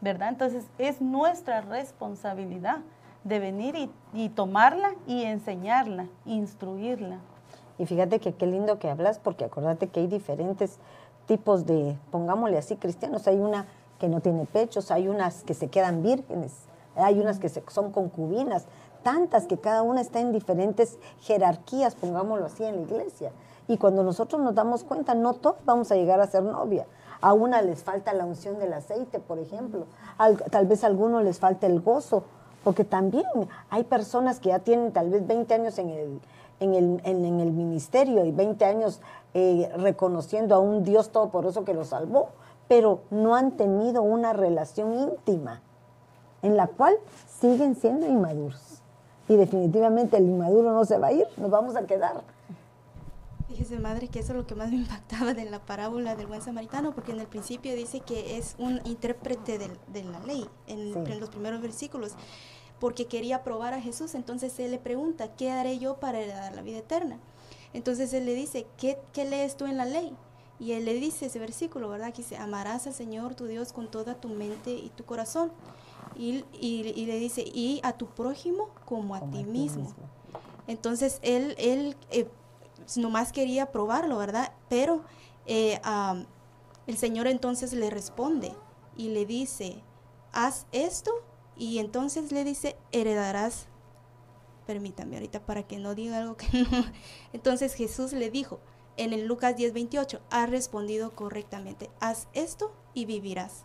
[0.04, 0.28] ¿verdad?
[0.28, 2.78] Entonces es nuestra responsabilidad
[3.24, 7.18] de venir y, tomarla y enseñarla, instruirla.
[7.78, 10.78] Y fíjate que qué lindo que hablas, porque acordate que hay diferentes
[11.26, 13.26] tipos de, pongámosle así, cristianos.
[13.26, 13.66] Hay una
[13.98, 16.52] que no tiene pechos, hay unas que se quedan vírgenes,
[16.96, 18.66] hay unas que son concubinas,
[19.02, 23.32] tantas que cada una está en diferentes jerarquías, pongámoslo así, en la iglesia.
[23.68, 26.86] Y cuando nosotros nos damos cuenta, no todos vamos a llegar a ser novia.
[27.20, 29.86] A una les falta la unción del aceite, por ejemplo.
[30.50, 32.24] tal vez a algunos les falta el gozo,
[32.64, 33.24] porque también
[33.70, 36.20] hay personas que ya tienen tal vez 20 años en el,
[36.60, 39.00] en el, en, el ministerio y 20 años
[39.34, 42.28] eh, reconociendo a un Dios todopoderoso que los salvó,
[42.68, 45.60] pero no han tenido una relación íntima
[46.44, 46.94] en la cual
[47.40, 48.82] siguen siendo inmaduros.
[49.28, 52.22] Y definitivamente el inmaduro no se va a ir, nos vamos a quedar.
[53.48, 56.42] Fíjese, madre, que eso es lo que más me impactaba de la parábola del buen
[56.42, 61.30] samaritano, porque en el principio dice que es un intérprete de, la ley, en, los
[61.30, 62.12] primeros versículos,
[62.78, 66.62] porque quería probar a Jesús, entonces él le pregunta, ¿qué haré yo para heredar la
[66.62, 67.18] vida eterna?
[67.72, 70.14] Entonces él le dice, ¿qué, qué lees tú en la ley?
[70.60, 72.12] Y él le dice ese versículo, ¿verdad?
[72.12, 75.50] Que dice, amarás al Señor tu Dios con toda tu mente y tu corazón.
[76.16, 79.92] Y, y, le dice, y a tu prójimo como a, ti, mismo.
[80.66, 82.28] Entonces él, él eh,
[82.96, 84.52] nomás quería probarlo, ¿verdad?
[84.68, 85.02] Pero
[85.46, 85.80] eh,
[86.86, 88.54] el Señor entonces le responde
[88.96, 89.82] y le dice,
[90.32, 91.12] haz esto
[91.56, 93.66] y entonces le dice, heredarás.
[94.66, 96.84] Permítame ahorita para que no diga algo que no.
[97.32, 98.60] Entonces Jesús le dijo
[98.96, 103.64] en el Lucas 10:28, has respondido correctamente, haz esto y vivirás.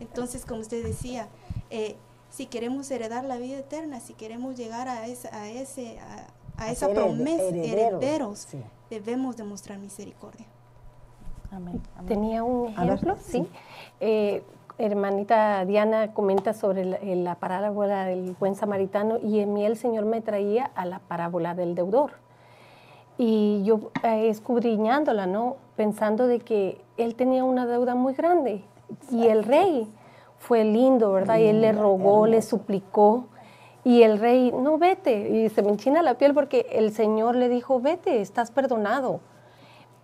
[0.00, 1.28] Entonces, como usted decía,
[1.72, 1.96] eh,
[2.30, 5.06] si queremos heredar la vida eterna, si queremos llegar a, a
[5.48, 5.98] ese,
[6.56, 8.48] a esa promesa, herederos,
[8.90, 10.46] debemos demostrar misericordia.
[12.06, 13.46] Tenía un ejemplo, sí.
[14.00, 14.42] Eh,
[14.78, 20.20] hermanita Diana comenta sobre la, parábola del buen samaritano y en mí el Señor me
[20.20, 22.12] traía a la parábola del deudor.
[23.18, 25.56] Y yo eh, escudriñándola, ¿no?
[25.76, 28.64] Pensando de que él tenía una deuda muy grande
[29.10, 29.86] y el rey
[30.42, 31.38] fue lindo, ¿verdad?
[31.38, 33.28] Y él le rogó, le suplicó
[33.84, 37.48] y el rey, no vete, y se me enchina la piel porque el Señor le
[37.48, 39.20] dijo, vete, estás perdonado.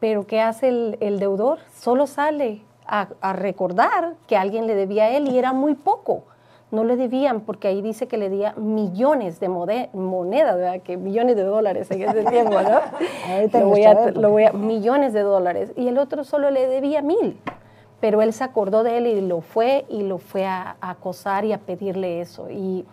[0.01, 1.59] Pero ¿qué hace el, deudor?
[1.77, 6.25] Solo sale a, recordar que alguien le debía a él y era muy poco.
[6.71, 10.83] No le debían porque ahí dice que le debía millones de monedas, ¿verdad?
[10.83, 12.81] Que millones de dólares en ese tiempo, ¿no?
[13.61, 15.73] lo, voy a, lo voy a, millones de dólares.
[15.77, 17.41] Y el otro solo le debía mil.
[18.01, 21.45] Pero él se acordó de él y lo fue y lo fue a, a acosar
[21.45, 22.49] y a pedirle eso.
[22.51, 22.85] Y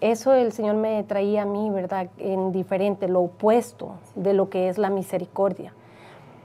[0.00, 2.08] eso el Señor me traía a mí, ¿verdad?
[2.18, 5.72] En diferente, lo opuesto de lo que es la misericordia.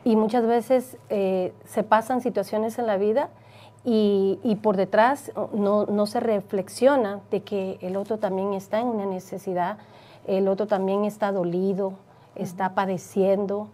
[0.03, 3.29] Y muchas veces eh, se pasan situaciones en la vida
[3.86, 9.77] y, por detrás no, se reflexiona de que el otro también está en una necesidad,
[10.25, 11.93] el otro también está dolido,
[12.36, 13.67] está padeciendo.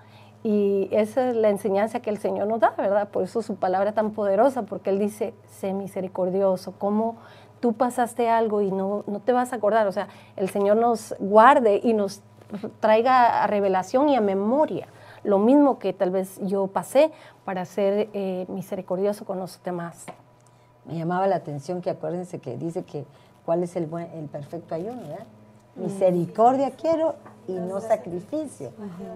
[0.44, 3.10] Y esa es la enseñanza que el Señor nos da, ¿verdad?
[3.10, 7.18] Por eso su palabra tan poderosa, porque Él dice, sé misericordioso, ¿cómo
[7.60, 9.88] tú pasaste algo y no, no te vas a acordar.
[9.88, 12.22] O sea, el Señor nos guarde y nos
[12.80, 14.88] traiga a revelación y a memoria
[15.24, 17.12] lo mismo que tal vez yo pasé
[17.46, 20.06] para ser eh, misericordioso con los demás.
[20.86, 23.06] Me llamaba la atención que acuérdense que dice que
[23.46, 25.26] cuál es el, buen, el perfecto ayuno, ¿verdad?
[25.76, 25.84] Mm.
[25.84, 27.16] Misericordia quiero
[27.48, 28.72] y no sacrificio,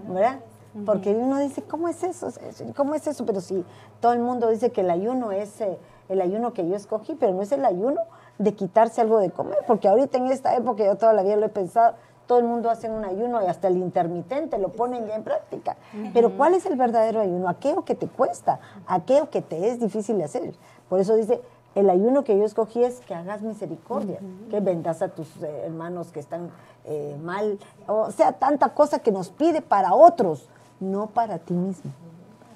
[0.08, 0.40] ¿verdad?
[0.84, 2.28] Porque uno dice, ¿cómo es eso?
[2.76, 3.24] ¿Cómo es eso?
[3.24, 3.64] Pero si
[4.00, 7.32] todo el mundo dice que el ayuno es eh, el ayuno que yo escogí, pero
[7.32, 8.00] no es el ayuno
[8.38, 11.46] de quitarse algo de comer, porque ahorita en esta época yo toda la vida lo
[11.46, 11.94] he pensado,
[12.26, 15.76] todo el mundo hace un ayuno y hasta el intermitente lo ponen ya en práctica.
[16.12, 17.48] Pero ¿cuál es el verdadero ayuno?
[17.48, 20.54] Aquello que te cuesta, aquello que te es difícil de hacer.
[20.88, 21.42] Por eso dice,
[21.74, 26.12] el ayuno que yo escogí es que hagas misericordia, que vendas a tus eh, hermanos
[26.12, 26.50] que están
[26.84, 30.48] eh, mal, o sea, tanta cosa que nos pide para otros,
[30.80, 31.90] no para ti mismo.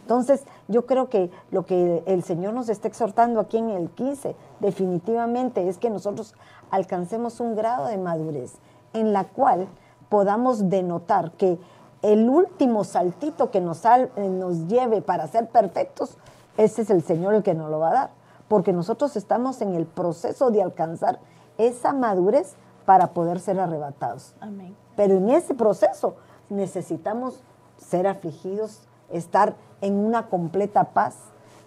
[0.03, 4.35] Entonces, yo creo que lo que el Señor nos está exhortando aquí en el 15,
[4.61, 6.35] definitivamente, es que nosotros
[6.71, 8.55] alcancemos un grado de madurez
[8.95, 9.69] en la cual
[10.09, 11.59] podamos denotar que
[12.01, 16.17] el último saltito que nos, eh, nos lleve para ser perfectos,
[16.57, 18.11] ese es el Señor el que nos lo va a dar.
[18.49, 21.19] Porque nosotros estamos en el proceso de alcanzar
[21.59, 22.55] esa madurez
[22.87, 24.35] para poder ser arrebatados.
[24.41, 24.75] Amén.
[24.97, 26.15] Pero en ese proceso
[26.49, 27.43] necesitamos
[27.89, 31.17] ser afligidos, estar en una completa paz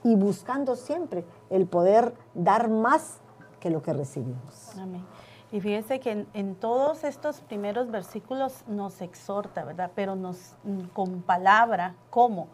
[0.04, 3.20] y buscando siempre el poder dar más
[3.60, 4.78] que lo que recibimos.
[4.78, 5.06] Amén.
[5.52, 9.92] Y fíjense que en, en, todos estos primeros versículos nos exhorta, ¿verdad?
[9.96, 10.56] Pero nos
[10.94, 12.48] con palabra, ¿cómo?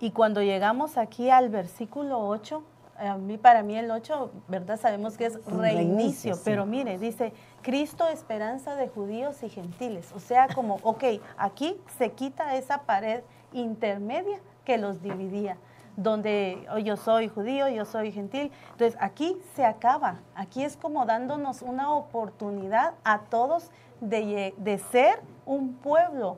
[0.00, 2.62] Y cuando llegamos aquí al versículo 8,
[2.98, 4.78] a mí para mí el 8, ¿verdad?
[4.80, 6.42] Sabemos que es reinicio, reinicio sí.
[6.44, 7.32] pero mire, dice,
[7.64, 10.12] Cristo esperanza de judíos y gentiles.
[10.14, 11.04] O sea, como, ok,
[11.38, 13.22] aquí se quita esa pared
[13.52, 15.56] intermedia que los dividía,
[15.96, 18.52] donde oh, yo soy judío, yo soy gentil.
[18.72, 25.20] Entonces, aquí se acaba, aquí es como dándonos una oportunidad a todos de, de ser
[25.46, 26.36] un pueblo,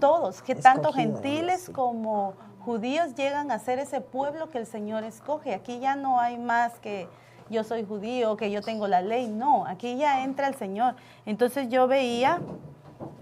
[0.00, 2.32] todos, que tanto gentiles como
[2.64, 5.54] judíos llegan a ser ese pueblo que el Señor escoge.
[5.54, 7.08] Aquí ya no hay más que
[7.50, 9.28] yo soy judío, que yo tengo la ley.
[9.28, 10.96] No, aquí ya entra el Señor.
[11.24, 12.40] Entonces yo veía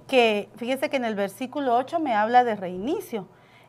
[0.07, 3.27] que, fíjese que en el versículo 8 me habla de reinicio.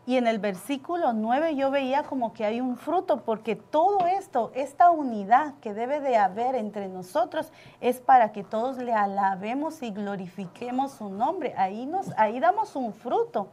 [0.08, 4.52] Y en el versículo 9 yo veía como que hay un fruto, porque todo esto,
[4.54, 9.90] esta unidad que debe de haber entre nosotros, es para que todos le alabemos y
[9.90, 11.56] glorifiquemos su nombre.
[11.58, 13.48] Ahí, nos, ahí damos un fruto.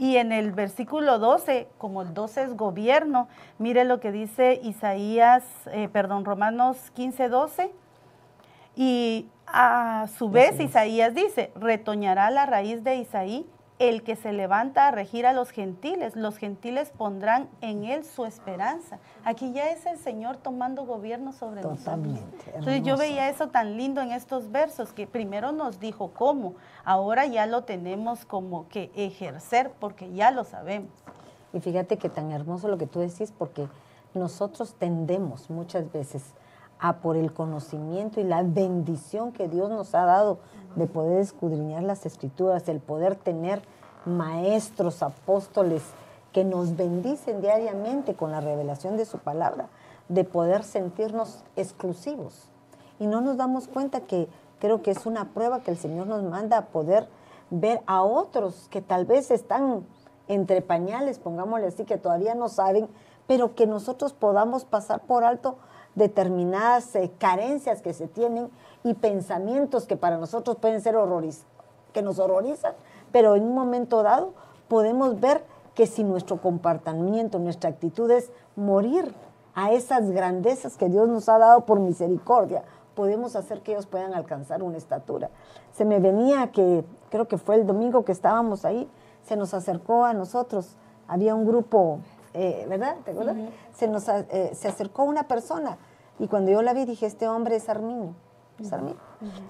[0.00, 5.44] Y en el versículo 12, como el 12 es gobierno, mire lo que dice Isaías,
[5.72, 7.70] eh, perdón, Romanos 15, 12.
[8.76, 13.46] Y a su vez Isaías dice, retoñará la raíz de Isaí
[13.80, 16.14] el que se levanta a regir a los gentiles.
[16.14, 18.98] Los gentiles pondrán en él su esperanza.
[19.24, 22.54] Aquí ya es el Señor tomando gobierno sobre Totalmente, nosotros.
[22.54, 27.24] Entonces yo veía eso tan lindo en estos versos, que primero nos dijo cómo, ahora
[27.24, 30.92] ya lo tenemos como que ejercer porque ya lo sabemos.
[31.54, 33.66] Y fíjate que tan hermoso lo que tú decís, porque
[34.12, 36.34] nosotros tendemos muchas veces
[36.78, 40.40] a por el conocimiento y la bendición que Dios nos ha dado
[40.76, 43.62] de poder escudriñar las escrituras, el poder tener
[44.04, 45.82] maestros, apóstoles
[46.32, 49.68] que nos bendicen diariamente con la revelación de su palabra,
[50.08, 52.48] de poder sentirnos exclusivos.
[52.98, 54.28] Y no nos damos cuenta que
[54.58, 57.08] creo que es una prueba que el Señor nos manda a poder
[57.50, 59.84] ver a otros que tal vez están
[60.28, 62.88] entre pañales, pongámosle así, que todavía no saben,
[63.26, 65.56] pero que nosotros podamos pasar por alto
[65.94, 68.50] determinadas eh, carencias que se tienen
[68.84, 71.44] y pensamientos que para nosotros pueden ser horroriz
[71.92, 72.74] que nos horrorizan,
[73.12, 74.32] pero en un momento dado
[74.68, 79.12] podemos ver que si nuestro comportamiento, nuestra actitud es morir
[79.54, 82.62] a esas grandezas que Dios nos ha dado por misericordia,
[82.94, 85.30] podemos hacer que ellos puedan alcanzar una estatura.
[85.72, 88.88] Se me venía que, creo que fue el domingo que estábamos ahí,
[89.22, 90.76] se nos acercó a nosotros,
[91.08, 91.98] había un grupo,
[92.34, 92.96] eh, ¿verdad?
[93.04, 93.36] ¿Te acuerdas?
[93.74, 95.78] se, nos, eh, se acercó una persona
[96.18, 98.14] y cuando yo la vi dije, este hombre es Arminio.
[98.58, 99.00] Es Arminio.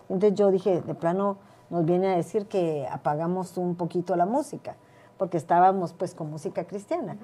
[0.09, 1.39] Entonces yo dije, de plano
[1.69, 4.77] nos viene a decir que apagamos un poquito la música,
[5.19, 7.17] porque estábamos pues con música cristiana.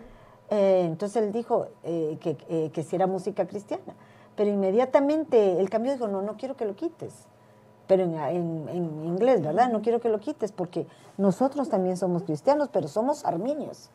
[0.50, 3.94] Eh, entonces él dijo que, que si era música cristiana,
[4.36, 7.26] pero inmediatamente el cambio dijo, no, no quiero que lo quites,
[7.86, 9.70] pero en, en, en, inglés, ¿verdad?
[9.70, 13.90] No quiero que lo quites porque nosotros también somos cristianos, pero somos arminios.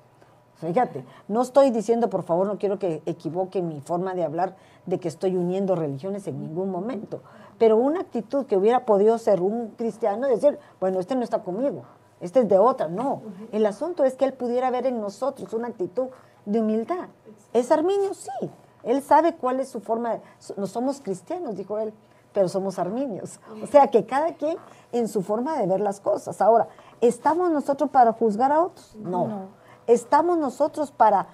[0.62, 5.00] Fíjate, no estoy diciendo, por favor, no quiero que equivoque mi forma de hablar de
[5.00, 7.22] que estoy uniendo religiones en ningún momento,
[7.58, 11.84] pero una actitud que hubiera podido ser un cristiano, decir, bueno, este no está conmigo,
[12.20, 13.24] este es de otra, no.
[13.52, 16.10] El asunto es que él pudiera ver en nosotros una actitud
[16.46, 17.10] de humildad.
[17.54, 18.14] ¿Es arminio?
[18.14, 18.50] Sí.
[18.84, 20.22] Él sabe cuál es su forma, de,
[20.58, 21.92] no somos cristianos, dijo él,
[22.34, 23.40] pero somos arminios.
[23.64, 24.58] O sea que cada quien
[24.92, 26.40] en su forma de ver las cosas.
[26.40, 26.68] Ahora,
[27.02, 28.96] ¿estamos nosotros para juzgar a otros?
[28.96, 29.28] no.
[29.28, 31.28] no estamos nosotros para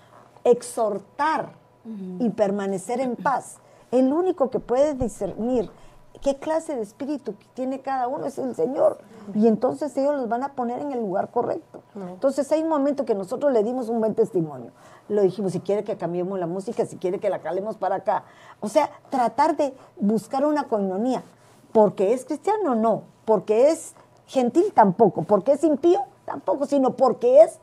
[0.44, 1.52] exhortar
[2.20, 3.58] y permanecer en paz.
[3.92, 5.72] El único que puede discernir
[6.22, 8.98] qué clase de espíritu tiene cada uno es el Señor.
[9.34, 11.82] Y entonces ellos los van a poner en el lugar correcto.
[11.96, 14.72] Entonces hay un momento que nosotros le dimos un buen testimonio.
[15.10, 18.24] Lo dijimos, si quiere que cambiemos la música, si quiere que la calemos para acá.
[18.60, 21.24] O sea, tratar de buscar una coinonía.
[21.72, 23.04] Porque es cristiano, no.
[23.26, 23.94] Porque es
[24.26, 25.24] gentil, tampoco.
[25.24, 26.66] Porque es impío, tampoco.
[26.66, 27.60] Sino porque es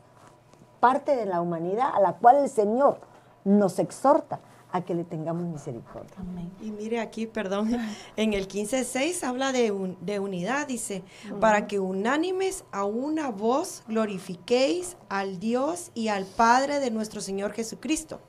[0.85, 2.99] parte de la humanidad a la cual el Señor
[3.43, 4.39] nos exhorta
[4.71, 6.13] a que le tengamos misericordia.
[6.19, 6.51] Amén.
[6.61, 7.75] Y mire aquí, perdón,
[8.15, 11.01] en el 15.6 habla de, un, de unidad, dice,
[11.39, 17.53] para que unánimes a una voz glorifiquéis al Dios y al Padre de nuestro Señor
[17.53, 18.19] Jesucristo.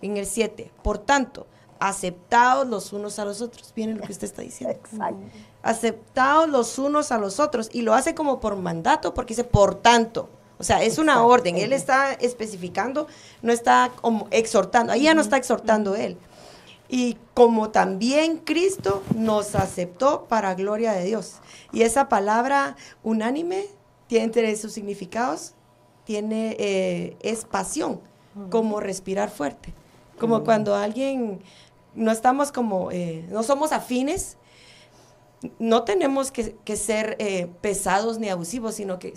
[0.00, 1.46] En el 7, por tanto,
[1.78, 3.74] aceptaos los unos a los otros.
[3.76, 4.74] Viene lo que usted está diciendo.
[4.90, 5.20] Exacto.
[5.62, 7.68] Aceptaos los unos a los otros.
[7.74, 10.30] Y lo hace como por mandato, porque dice, por tanto.
[10.58, 11.56] O sea, es una orden.
[11.56, 13.06] Él está especificando,
[13.42, 13.92] no está
[14.30, 14.92] exhortando.
[14.92, 16.16] Ahí ya no está exhortando él.
[16.88, 21.36] Y como también Cristo nos aceptó para gloria de Dios.
[21.72, 23.66] Y esa palabra unánime
[24.06, 25.54] tiene entre sus significados,
[26.04, 28.00] tiene, eh, es pasión,
[28.50, 29.74] como respirar fuerte.
[30.18, 31.40] Como cuando alguien
[31.94, 34.36] no estamos como, eh, no somos afines,
[35.58, 39.14] no tenemos que, ser eh, pesados ni abusivos, sino que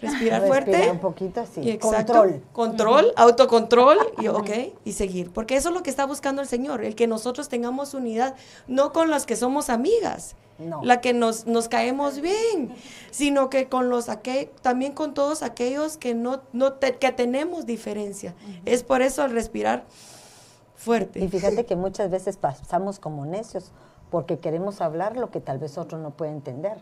[0.00, 0.90] respirar fuerte.
[0.90, 1.78] un poquito así.
[1.78, 2.42] control.
[2.52, 5.30] Control, autocontrol y, okay, y seguir.
[5.30, 8.34] Porque eso es lo que está buscando el Señor, el que nosotros tengamos unidad,
[8.66, 10.36] no con las que somos amigas,
[10.82, 12.74] la que nos, nos caemos bien,
[13.10, 14.06] sino que con los
[14.60, 18.34] también con todos aquellos que no, no que tenemos diferencia.
[18.64, 19.84] Es por eso el respirar
[20.74, 21.20] fuerte.
[21.20, 23.72] Y fíjate que muchas veces pasamos como necios
[24.10, 26.78] porque queremos hablar lo que tal vez otro no puede entender.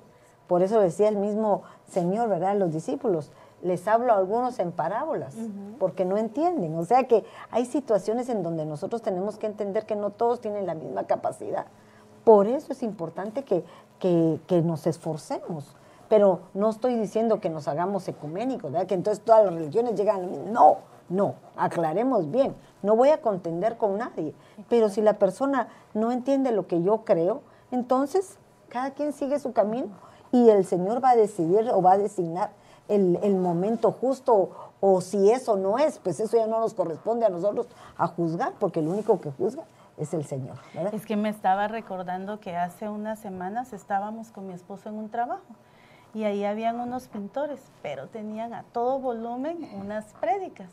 [0.46, 2.56] Por eso decía el mismo Señor, ¿verdad?
[2.56, 3.30] Los discípulos,
[3.62, 5.34] les hablo a algunos en parábolas,
[5.78, 6.76] porque no entienden.
[6.76, 10.66] O sea que hay situaciones en donde nosotros tenemos que entender que no todos tienen
[10.66, 11.66] la misma capacidad.
[12.24, 13.64] Por eso es importante que,
[13.98, 15.74] que, nos esforcemos.
[16.08, 18.86] Pero no estoy diciendo que nos hagamos ecuménicos, ¿verdad?
[18.86, 20.46] que entonces todas las religiones llegan a lo mismo.
[20.50, 20.76] No,
[21.08, 22.54] no, aclaremos bien.
[22.82, 24.34] No voy a contender con nadie.
[24.68, 27.42] Pero si la persona no entiende lo que yo creo,
[27.72, 28.38] entonces
[28.68, 29.88] cada quien sigue su camino
[30.32, 32.50] y el Señor va a decidir o va a designar
[32.88, 37.28] el, momento justo o si eso no es, pues eso ya no nos corresponde a
[37.28, 37.66] nosotros
[37.96, 39.64] a juzgar, porque el único que juzga
[39.96, 40.56] es el Señor.
[40.92, 45.08] Es que me estaba recordando que hace unas semanas estábamos con mi esposo en un
[45.08, 45.54] trabajo
[46.14, 50.70] y ahí habían unos pintores, pero tenían a todo volumen unas prédicas.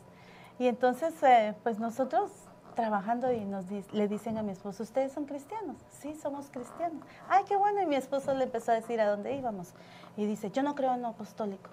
[0.58, 2.30] Y entonces, eh, pues nosotros
[2.74, 5.76] trabajando y nos le dicen a mi esposo, ¿ustedes son cristianos?
[5.90, 7.02] Sí, somos cristianos.
[7.28, 7.82] Ay, qué bueno.
[7.82, 9.72] Y mi esposo le empezó a decir a dónde íbamos.
[10.16, 11.70] Y dice, yo no creo en lo apostólico.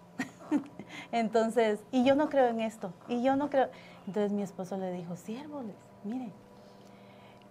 [1.11, 2.93] Entonces, y yo no creo en esto.
[3.07, 3.69] Y yo no creo.
[4.07, 5.65] Entonces mi esposo le dijo, siervos,
[6.03, 6.33] miren,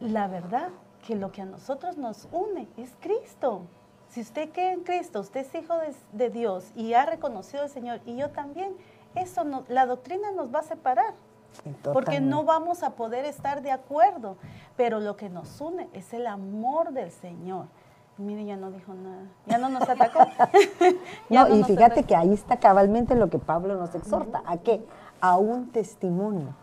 [0.01, 0.71] la verdad
[1.07, 3.63] que lo que a nosotros nos une es Cristo.
[4.09, 5.75] Si usted cree en Cristo, usted es hijo
[6.13, 8.75] de, Dios y ha reconocido al Señor, y yo también,
[9.15, 11.15] eso no, la doctrina nos va a separar
[11.93, 14.37] porque no vamos a poder estar de acuerdo,
[14.77, 17.67] pero lo que nos une es el amor del Señor.
[18.19, 20.21] Mire, ya no dijo nada, ya no nos atacó.
[21.31, 24.85] no, y fíjate que ahí está cabalmente lo que Pablo nos exhorta, ¿a qué?
[25.21, 26.55] A un testimonio,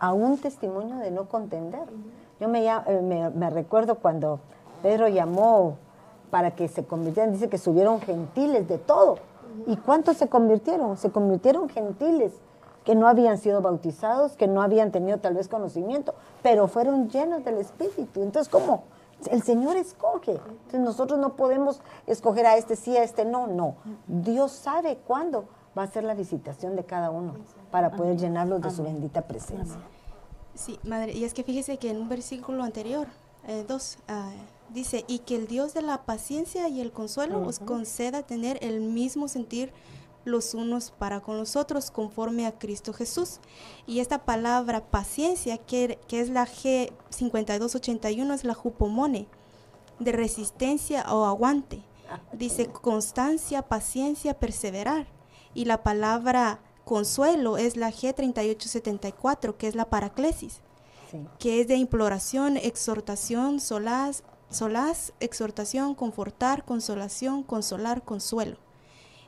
[0.00, 1.84] a un testimonio de no contender.
[2.40, 4.40] Yo me, eh, me, recuerdo cuando
[4.82, 5.76] Pedro llamó
[6.30, 9.18] para que se convirtieran, dice que subieron gentiles de todo.
[9.68, 10.96] ¿Y cuántos se convirtieron?
[10.96, 12.32] Se convirtieron gentiles
[12.84, 17.44] que no habían sido bautizados, que no habían tenido tal vez conocimiento, pero fueron llenos
[17.44, 18.22] del Espíritu.
[18.22, 18.84] Entonces, ¿cómo?
[19.30, 20.32] El Señor escoge.
[20.32, 23.76] Entonces, nosotros no podemos escoger a este sí, a este no, no.
[24.06, 27.34] Dios sabe cuándo va a ser la visitación de cada uno
[27.70, 29.80] para poder llenarlos de su bendita presencia.
[30.54, 33.08] Sí, madre, y es que fíjese que en un versículo anterior,
[33.48, 34.30] eh, dos, ah,
[34.72, 38.80] dice, y que el Dios de la paciencia y el consuelo os conceda tener el
[38.80, 39.72] mismo sentir
[40.24, 43.40] los unos para con los otros conforme a Cristo Jesús.
[43.86, 49.26] Y esta palabra paciencia, que, que es la G5281, es la jupomone,
[49.98, 51.82] de resistencia o aguante.
[52.32, 55.06] Dice constancia, paciencia, perseverar.
[55.54, 60.60] Y la palabra consuelo es la G3874, que es la paraclesis,
[61.38, 68.63] que es de imploración, exhortación, solaz, solaz, exhortación, confortar, consolación, consolar, consuelo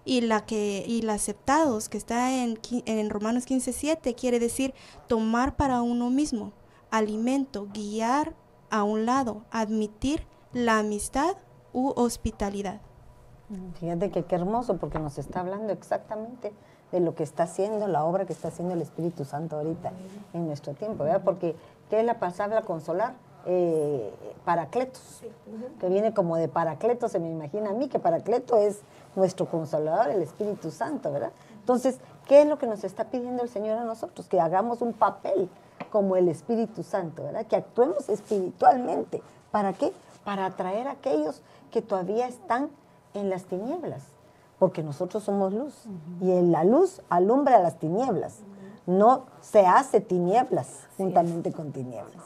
[0.07, 4.73] y la que y la aceptados que está en, en Romanos 15:7 quiere decir
[5.09, 6.53] tomar para uno mismo
[6.91, 8.35] alimento, guiar
[8.71, 11.37] a un lado, admitir la amistad
[11.73, 12.81] u hospitalidad.
[13.79, 16.53] Fíjate que qué hermoso porque nos está hablando exactamente
[16.93, 19.93] de lo que está haciendo, la obra que está haciendo el Espíritu Santo ahorita
[20.33, 21.23] en nuestro tiempo, ¿verdad?
[21.25, 21.55] Porque
[21.91, 23.15] ¿qué es la palabra consolar?
[23.49, 24.13] Eh,
[24.45, 25.23] paracletos,
[25.79, 28.81] que viene como de paracleto, se me imagina a mí que paracleto es
[29.17, 31.33] nuestro consolador, el Espíritu Santo, ¿verdad?
[31.59, 34.29] Entonces, ¿qué es lo que nos está pidiendo el Señor a nosotros?
[34.29, 35.49] Que hagamos un papel
[35.91, 37.47] como el Espíritu Santo, ¿verdad?
[37.47, 39.23] Que actuemos espiritualmente.
[39.51, 39.93] ¿Para qué?
[40.25, 42.71] Para atraer a aquellos que todavía están
[43.15, 44.03] en las tinieblas,
[44.59, 45.75] porque nosotros somos luz
[46.21, 48.41] y en la luz alumbra las tinieblas,
[48.87, 52.23] no se hace tinieblas juntamente con tinieblas.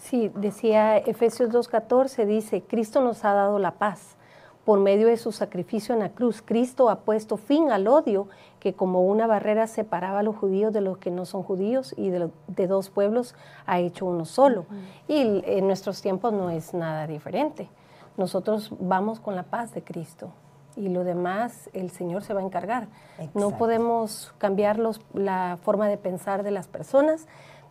[0.00, 4.16] Sí, decía Efesios 2.14, dice, Cristo nos ha dado la paz
[4.64, 8.28] por medio de su sacrificio en la cruz, Cristo ha puesto fin al odio
[8.60, 12.08] que como una barrera separaba a los judíos de los que no son judíos y
[12.08, 13.34] de, dos pueblos
[13.66, 14.64] ha hecho uno solo.
[15.06, 17.68] Y en nuestros tiempos no es nada diferente.
[18.16, 20.30] Nosotros vamos con la paz de Cristo
[20.76, 22.88] y lo demás el Señor se va a encargar.
[23.34, 24.78] No podemos cambiar
[25.12, 27.26] la forma de pensar de las personas,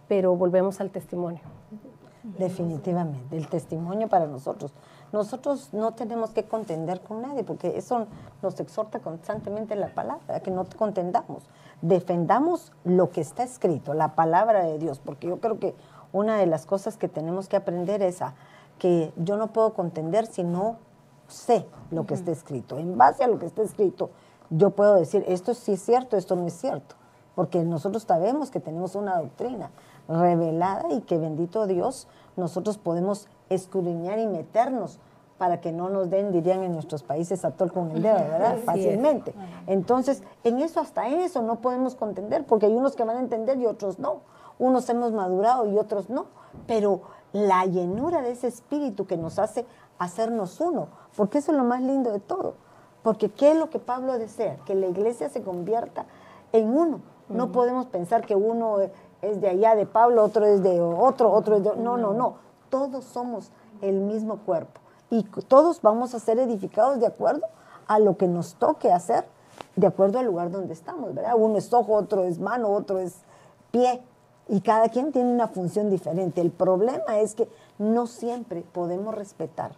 [0.08, 1.42] pero volvemos al testimonio.
[2.24, 4.72] Definitivamente, el testimonio para nosotros.
[5.14, 8.08] Nosotros no tenemos que contender con nadie, porque eso
[8.42, 11.44] nos exhorta constantemente la palabra, que no contendamos.
[11.84, 15.76] Defendamos lo que está escrito, la palabra de Dios, porque yo creo que
[16.12, 18.34] una de las cosas que tenemos que aprender es a
[18.80, 20.78] que yo no puedo contender si no
[21.28, 22.80] sé lo que está escrito.
[22.80, 24.10] En base a lo que está escrito,
[24.50, 26.96] yo puedo decir, esto sí es cierto, esto no es cierto.
[27.36, 29.70] Porque nosotros sabemos que tenemos una doctrina
[30.08, 35.00] revelada y que bendito Dios, nosotros podemos escudriñar y meternos
[35.38, 38.58] para que no nos den, dirían en nuestros países, atol con el dedo, ¿verdad?
[38.64, 39.34] Fácilmente.
[39.68, 43.20] Entonces, en eso, hasta en eso no podemos contender, porque hay unos que van a
[43.20, 44.22] entender y otros no.
[44.60, 46.28] Unos hemos madurado y otros no.
[46.68, 47.02] Pero
[47.34, 49.66] la llenura de ese espíritu que nos hace
[49.98, 50.88] hacernos uno,
[51.18, 52.54] porque eso es lo más lindo de todo.
[53.02, 54.58] Porque ¿qué es lo que Pablo desea?
[54.66, 56.06] Que la iglesia se convierta
[56.54, 57.02] en uno.
[57.28, 58.78] No podemos pensar que uno
[59.24, 61.76] es de allá de Pablo, otro es de otro, otro es de...
[61.78, 62.36] No, no, no.
[62.70, 63.52] Todos somos
[63.82, 67.48] el mismo cuerpo y todos vamos a ser edificados de acuerdo
[67.88, 69.26] a lo que nos toque hacer,
[69.76, 71.34] de acuerdo al lugar donde estamos, ¿verdad?
[71.38, 73.16] Uno es ojo, otro es mano, otro es
[73.72, 74.02] pie,
[74.48, 76.42] y cada quien tiene una función diferente.
[76.42, 77.48] El problema es que
[77.78, 79.72] no siempre podemos respetar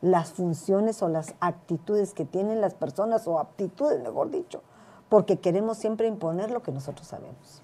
[0.00, 4.62] las funciones o las actitudes que tienen las personas, o aptitudes, mejor dicho,
[5.08, 7.62] porque queremos siempre imponer lo que nosotros sabemos.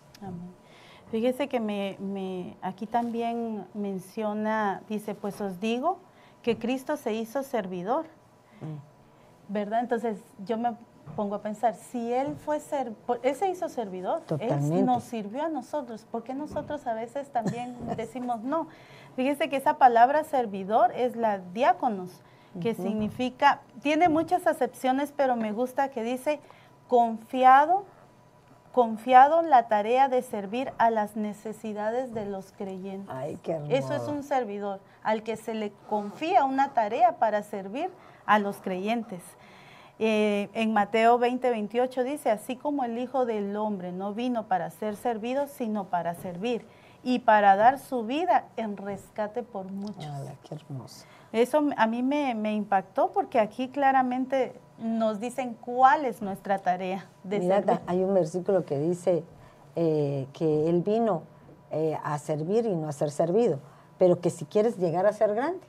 [1.12, 5.98] Fíjese que me, aquí también menciona, dice, pues os digo
[6.42, 8.06] que Cristo se hizo servidor,
[8.62, 9.52] mm.
[9.52, 9.80] ¿verdad?
[9.80, 10.74] Entonces yo me
[11.14, 15.50] pongo a pensar, si Él fue ser, Él se hizo servidor, Él nos sirvió a
[15.50, 18.68] nosotros, ¿por qué nosotros a veces también decimos no?
[19.14, 22.22] Fíjese que esa palabra servidor es la diáconos,
[22.58, 26.40] que significa, tiene muchas acepciones, pero me gusta que dice
[26.88, 27.84] confiado,
[28.72, 33.14] confiado en la tarea de servir a las necesidades de los creyentes.
[33.14, 37.90] Ay, qué Eso es un servidor, al que se le confía una tarea para servir
[38.26, 39.22] a los creyentes.
[39.98, 44.70] Eh, en Mateo 20, 28 dice, así como el Hijo del Hombre no vino para
[44.70, 46.66] ser servido, sino para servir
[47.04, 50.06] y para dar su vida en rescate por muchos.
[50.48, 51.04] qué hermoso.
[51.32, 57.40] Eso a mí me, impactó porque aquí claramente nos dicen cuál es nuestra tarea de
[57.40, 59.24] Mira, hay un versículo que dice
[59.76, 61.22] eh, que Él vino
[61.70, 63.60] eh, a servir y no a ser servido,
[63.98, 65.60] pero que si quieres llegar a ser grande,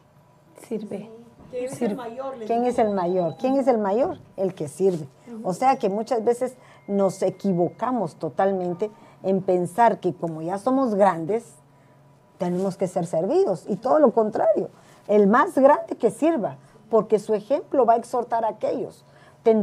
[0.67, 1.09] sirve.
[1.49, 2.35] ¿Quién es el mayor?
[2.47, 3.35] ¿Quién es el mayor?
[3.37, 4.17] ¿Quién es el mayor?
[4.35, 5.07] El que sirve.
[5.43, 6.55] O sea que muchas veces
[6.87, 8.89] nos equivocamos totalmente
[9.21, 11.45] en pensar que como ya somos grandes,
[12.39, 13.65] tenemos que ser servidos.
[13.69, 14.69] Y todo lo contrario,
[15.07, 16.57] el más grande que sirva,
[16.89, 19.05] porque su ejemplo va a exhortar a aquellos.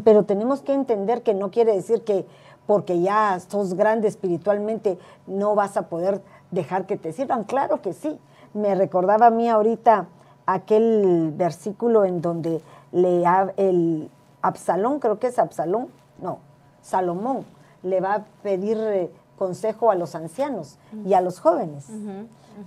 [0.05, 2.26] pero tenemos que entender que no quiere decir que
[2.66, 7.45] porque ya sos grande espiritualmente no vas a poder dejar que te sirvan.
[7.45, 8.18] Claro que sí.
[8.55, 10.07] Me recordaba a mí ahorita
[10.47, 12.61] aquel versículo en donde
[12.93, 13.24] le
[13.57, 14.11] el
[14.43, 15.88] Absalón, creo que es Absalón,
[16.20, 16.38] no,
[16.82, 17.45] Salomón,
[17.82, 21.88] le va a pedir eh, consejo a los ancianos y a los jóvenes.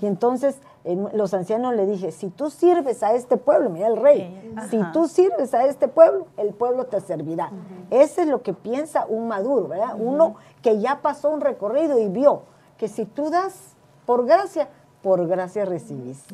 [0.02, 4.54] Y entonces los ancianos le dije, si tú sirves a este pueblo, mira el rey,
[4.70, 7.52] si tú sirves a este pueblo, el pueblo te servirá.
[7.90, 9.96] Eso es lo que piensa un maduro, ¿verdad?
[9.98, 12.44] Uno que ya pasó un recorrido y vio
[12.78, 13.76] que si tú das
[14.06, 14.68] por gracia,
[15.02, 16.26] por gracia recibís.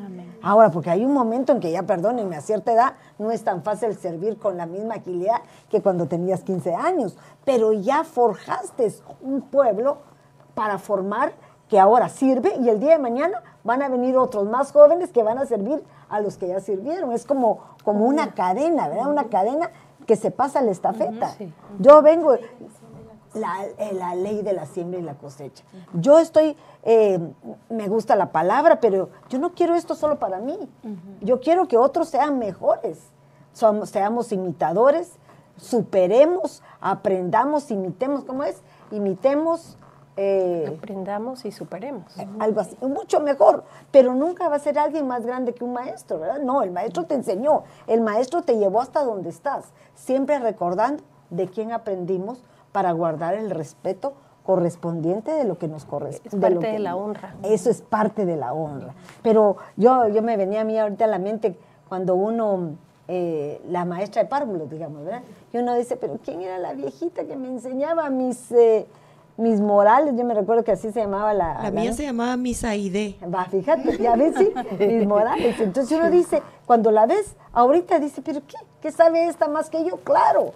[0.41, 3.63] Ahora, porque hay un momento en que ya, perdónenme, a cierta edad no es tan
[3.63, 8.91] fácil servir con la misma agilidad que cuando tenías 15 años, pero ya forjaste
[9.21, 9.97] un pueblo
[10.53, 11.33] para formar
[11.67, 15.23] que ahora sirve y el día de mañana van a venir otros más jóvenes que
[15.23, 17.11] van a servir a los que ya sirvieron.
[17.11, 19.09] Es como, como una cadena, ¿verdad?
[19.09, 19.71] Una cadena
[20.05, 21.35] que se pasa la estafeta.
[21.79, 22.41] Yo vengo, eh,
[23.33, 25.63] la, ley de la siembra y la cosecha.
[25.93, 27.19] Yo estoy, eh,
[27.69, 30.57] me gusta la palabra, pero yo no quiero esto solo para mí.
[31.21, 32.99] Yo quiero que otros sean mejores,
[33.53, 35.13] Somos, seamos imitadores,
[35.57, 38.61] superemos, aprendamos, imitemos, ¿cómo es?
[38.91, 39.75] Imitemos.
[40.21, 42.13] Eh, Aprendamos y superemos.
[42.39, 46.19] Algo así, mucho mejor, pero nunca va a ser alguien más grande que un maestro,
[46.19, 46.41] ¿verdad?
[46.41, 51.47] No, el maestro te enseñó, el maestro te llevó hasta donde estás, siempre recordando de
[51.47, 52.43] quién aprendimos,
[52.73, 54.13] para guardar el respeto
[54.43, 56.35] correspondiente de lo que nos corresponde.
[56.35, 57.35] Es parte de, la honra.
[57.43, 58.93] Eso es parte de la honra.
[59.23, 61.57] Pero yo, yo me venía a mí ahorita a la mente
[61.87, 62.75] cuando uno,
[63.07, 65.21] eh, la maestra de párvulos, digamos, ¿verdad?
[65.53, 68.51] Y uno dice, pero ¿quién era la viejita que me enseñaba mis...
[68.51, 68.85] Eh,
[69.39, 71.61] mis morales, yo me recuerdo que así se llamaba la...
[71.63, 73.17] La, mía se llamaba Misaide.
[73.33, 75.59] Va, fíjate, ya ves, sí, mis morales.
[75.59, 78.57] Entonces uno dice, cuando la ves, ahorita dice, pero ¿qué?
[78.81, 79.97] ¿Qué sabe esta más que yo?
[79.97, 80.53] Claro,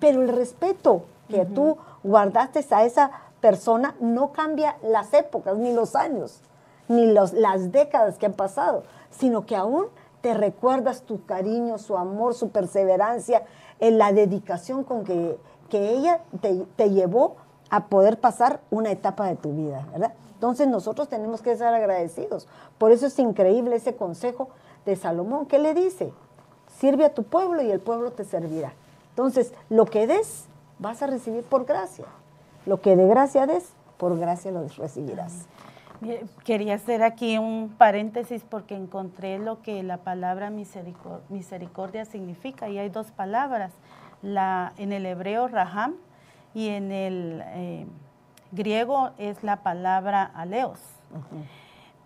[0.00, 3.10] pero el respeto, que tú guardaste a esa
[3.40, 6.40] persona no cambia las épocas, ni los años,
[6.88, 9.86] ni los, las décadas que han pasado, sino que aún
[10.20, 13.42] te recuerdas tu cariño, su amor, su perseverancia,
[13.78, 15.38] en la dedicación con que,
[15.70, 17.36] ella te, llevó
[17.70, 20.12] a poder pasar una etapa de tu vida, ¿verdad?
[20.34, 22.46] Entonces nosotros tenemos que ser agradecidos.
[22.78, 24.48] Por eso es increíble ese consejo
[24.84, 25.46] de Salomón.
[25.46, 26.12] ¿Qué le dice?
[26.78, 28.72] Sirve a tu pueblo y el pueblo te servirá.
[29.10, 30.44] Entonces, lo que des,
[30.78, 32.04] vas a recibir por gracia.
[32.66, 35.46] Lo que de gracia des, por gracia lo recibirás.
[36.44, 42.90] Quería hacer aquí un paréntesis porque encontré lo que la palabra misericordia, significa y hay
[42.90, 43.72] dos palabras,
[44.20, 45.94] la, en el hebreo raham
[46.56, 47.86] y en el eh,
[48.50, 50.80] griego es la palabra aleos.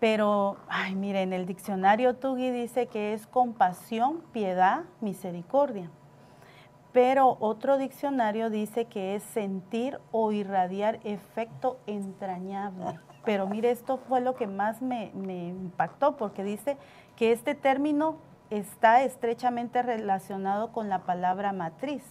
[0.01, 5.89] Pero, ay, mire, en el diccionario Tugi dice que es compasión, piedad, misericordia.
[6.91, 12.99] Pero otro diccionario dice que es sentir o irradiar efecto entrañable.
[13.23, 16.75] Pero mire, esto fue lo que más me, me impactó, porque dice
[17.15, 18.17] que este término
[18.49, 22.03] está estrechamente relacionado con la palabra matriz.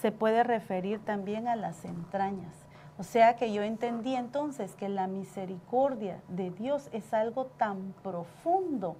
[0.00, 2.54] Se puede referir también a las entrañas.
[2.98, 8.96] O sea que yo entendí entonces que la misericordia de Dios es algo tan profundo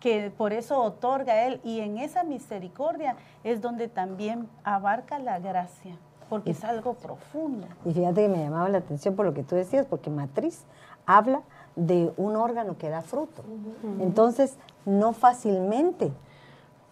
[0.00, 1.60] que por eso otorga Él.
[1.62, 5.96] Y en esa misericordia es donde también abarca la gracia
[6.32, 7.66] porque es algo profundo.
[7.84, 10.64] Y fíjate que me llamaba la atención por lo que tú decías, porque matriz
[11.04, 11.42] habla
[11.76, 13.42] de un órgano que da fruto.
[14.00, 14.56] Entonces,
[14.86, 16.10] no fácilmente,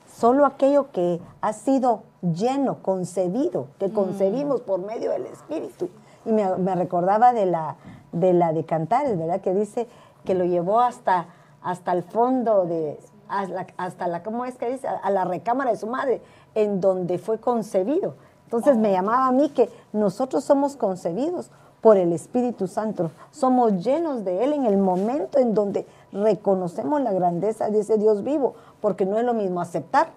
[0.06, 5.88] solo aquello que ha sido lleno, concebido, que concebimos por medio del Espíritu.
[6.24, 7.76] Y me, recordaba de la,
[8.12, 9.40] de la de Cantares, ¿verdad?
[9.40, 9.88] Que dice
[10.24, 11.28] que lo llevó hasta,
[11.62, 12.98] hasta el fondo de,
[13.28, 14.86] hasta la, ¿cómo es que dice?
[14.88, 16.20] A la recámara de su madre,
[16.54, 18.14] en donde fue concebido.
[18.44, 21.50] Entonces me llamaba a mí que nosotros somos concebidos
[21.80, 27.12] por el Espíritu Santo, somos llenos de Él en el momento en donde reconocemos la
[27.12, 30.10] grandeza de ese Dios vivo, porque no es lo mismo aceptar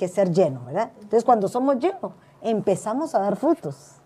[0.00, 0.92] que ser lleno, ¿verdad?
[0.94, 3.96] Entonces cuando somos llenos, empezamos a dar frutos.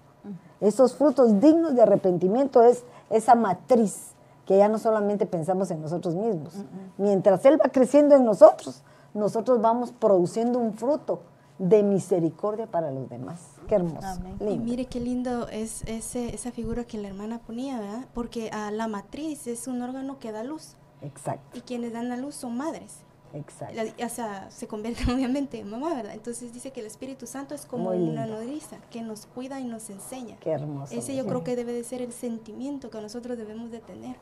[0.61, 4.15] Esos frutos dignos de arrepentimiento es esa matriz
[4.45, 6.55] que ya no solamente pensamos en nosotros mismos.
[6.99, 8.83] Mientras Él va creciendo en nosotros,
[9.15, 11.21] nosotros vamos produciendo un fruto
[11.61, 13.39] de misericordia para los demás.
[13.69, 14.21] Qué hermoso.
[14.41, 18.07] Y mire qué lindo es ese, esa figura que la hermana ponía, ¿verdad?
[18.15, 20.75] Porque a la matriz es un órgano que da luz.
[21.03, 21.57] Exacto.
[21.57, 23.05] Y quienes dan la luz son madres.
[23.35, 23.81] Exacto.
[24.05, 26.15] o sea, se convierten obviamente en mamá, ¿verdad?
[26.15, 29.91] Entonces dice que el Espíritu Santo es como una nodriza que nos cuida y nos
[29.91, 30.37] enseña.
[30.41, 30.95] Qué hermoso.
[30.95, 34.17] Ese yo creo que debe de ser el sentimiento que nosotros debemos de tener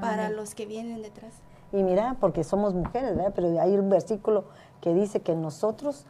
[0.00, 1.32] para los que vienen detrás.
[1.72, 3.32] Y mira, porque somos mujeres, ¿verdad?
[3.34, 4.44] Pero hay un versículo
[4.80, 6.06] que dice que nosotros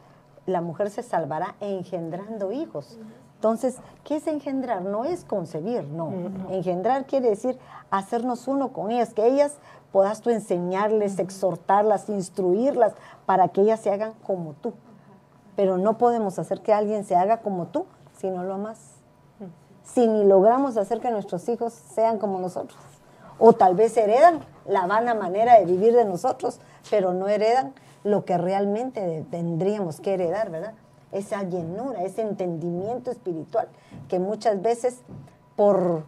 [0.46, 2.98] la mujer se salvará engendrando hijos.
[3.36, 4.82] Entonces, ¿qué es engendrar?
[4.82, 6.10] No es concebir, no.
[6.50, 7.58] Engendrar quiere decir
[7.90, 9.58] hacernos uno con ellas, que ellas
[9.96, 12.92] puedas tú enseñarles, exhortarlas, instruirlas
[13.24, 14.74] para que ellas se hagan como tú.
[15.56, 17.86] Pero no podemos hacer que alguien se haga como tú
[18.18, 18.78] si no lo amas.
[19.84, 22.78] Si ni logramos hacer que nuestros hijos sean como nosotros.
[23.38, 27.72] O tal vez heredan la vana manera de vivir de nosotros, pero no heredan
[28.04, 30.74] lo que realmente tendríamos que heredar, ¿verdad?
[31.10, 33.68] Esa llenura, ese entendimiento espiritual
[34.10, 35.00] que muchas veces
[35.56, 36.04] por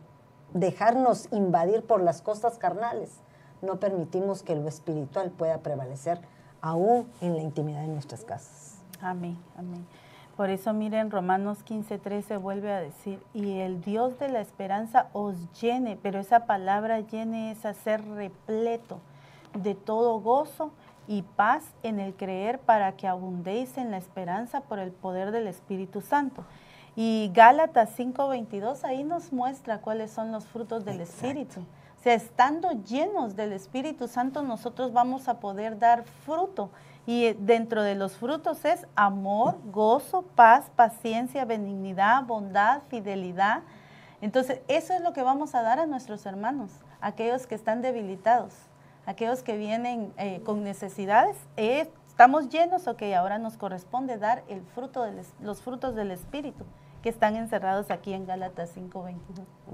[0.52, 3.22] dejarnos invadir por las cosas carnales,
[3.62, 6.20] no permitimos que lo espiritual pueda prevalecer
[6.60, 8.78] aún en la intimidad de nuestras casas.
[9.00, 9.86] Amén, amén.
[10.36, 15.08] Por eso miren, Romanos 15, 13 vuelve a decir, y el Dios de la esperanza
[15.12, 19.00] os llene, pero esa palabra llene es hacer repleto
[19.52, 20.70] de todo gozo
[21.08, 25.48] y paz en el creer para que abundéis en la esperanza por el poder del
[25.48, 26.44] Espíritu Santo.
[26.94, 31.62] Y Gálatas 5:22 ahí nos muestra cuáles son los frutos del Espíritu.
[31.98, 36.70] O sea, estando llenos del Espíritu Santo, nosotros vamos a poder dar fruto.
[37.06, 43.62] Y dentro de los frutos es amor, gozo, paz, paciencia, benignidad, bondad, fidelidad.
[44.20, 46.70] Entonces, eso es lo que vamos a dar a nuestros hermanos,
[47.00, 48.54] aquellos que están debilitados
[49.08, 54.60] aquellos que vienen eh, con necesidades, eh, estamos llenos, ok, ahora nos corresponde dar el
[54.60, 56.66] fruto de los frutos del Espíritu
[57.08, 59.16] que están encerrados aquí en Gálatas 5.21.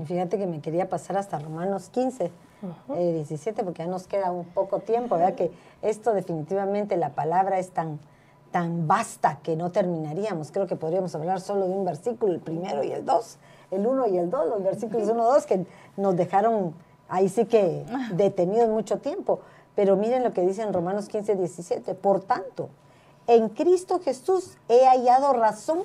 [0.01, 2.31] Y fíjate que me quería pasar hasta Romanos 15,
[2.97, 5.35] 17, eh, porque ya nos queda un poco tiempo, ¿verdad?
[5.35, 5.51] Que
[5.83, 7.99] esto definitivamente, la palabra es tan,
[8.53, 10.53] tan vasta que no terminaríamos.
[10.53, 13.39] Creo que podríamos hablar solo de un versículo, el primero y el dos,
[13.73, 15.67] el uno y el dos, los versículos 1 y 2 que
[15.97, 16.73] nos dejaron
[17.09, 19.41] ahí sí que detenido mucho tiempo.
[19.75, 21.97] Pero miren lo que dice en Romanos 15, 17.
[21.97, 22.69] Por tanto,
[23.27, 25.83] en Cristo Jesús he hallado razón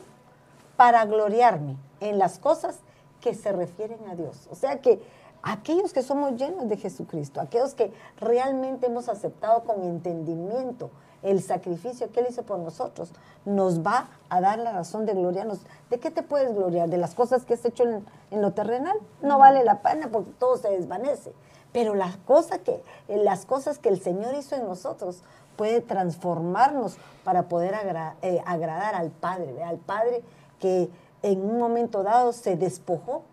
[0.80, 2.80] para gloriarme en las cosas
[3.20, 4.48] que se refieren a Dios.
[4.50, 5.04] O sea que
[5.44, 10.90] aquellos que somos llenos de Jesucristo, aquellos que realmente hemos aceptado con entendimiento
[11.22, 13.12] el sacrificio que Él hizo por nosotros,
[13.44, 15.60] nos va a dar la razón de gloriarnos.
[15.90, 16.88] ¿De qué te puedes gloriar?
[16.88, 18.96] ¿De las cosas que has hecho en, en lo terrenal?
[19.22, 21.34] No vale la pena porque todo se desvanece.
[21.74, 25.24] Pero las cosas que, las cosas que el Señor hizo en nosotros
[25.58, 27.76] puede transformarnos para poder
[28.22, 30.24] eh, agradar al Padre, al Padre
[30.60, 30.90] que
[31.22, 33.24] en un momento dado se despojó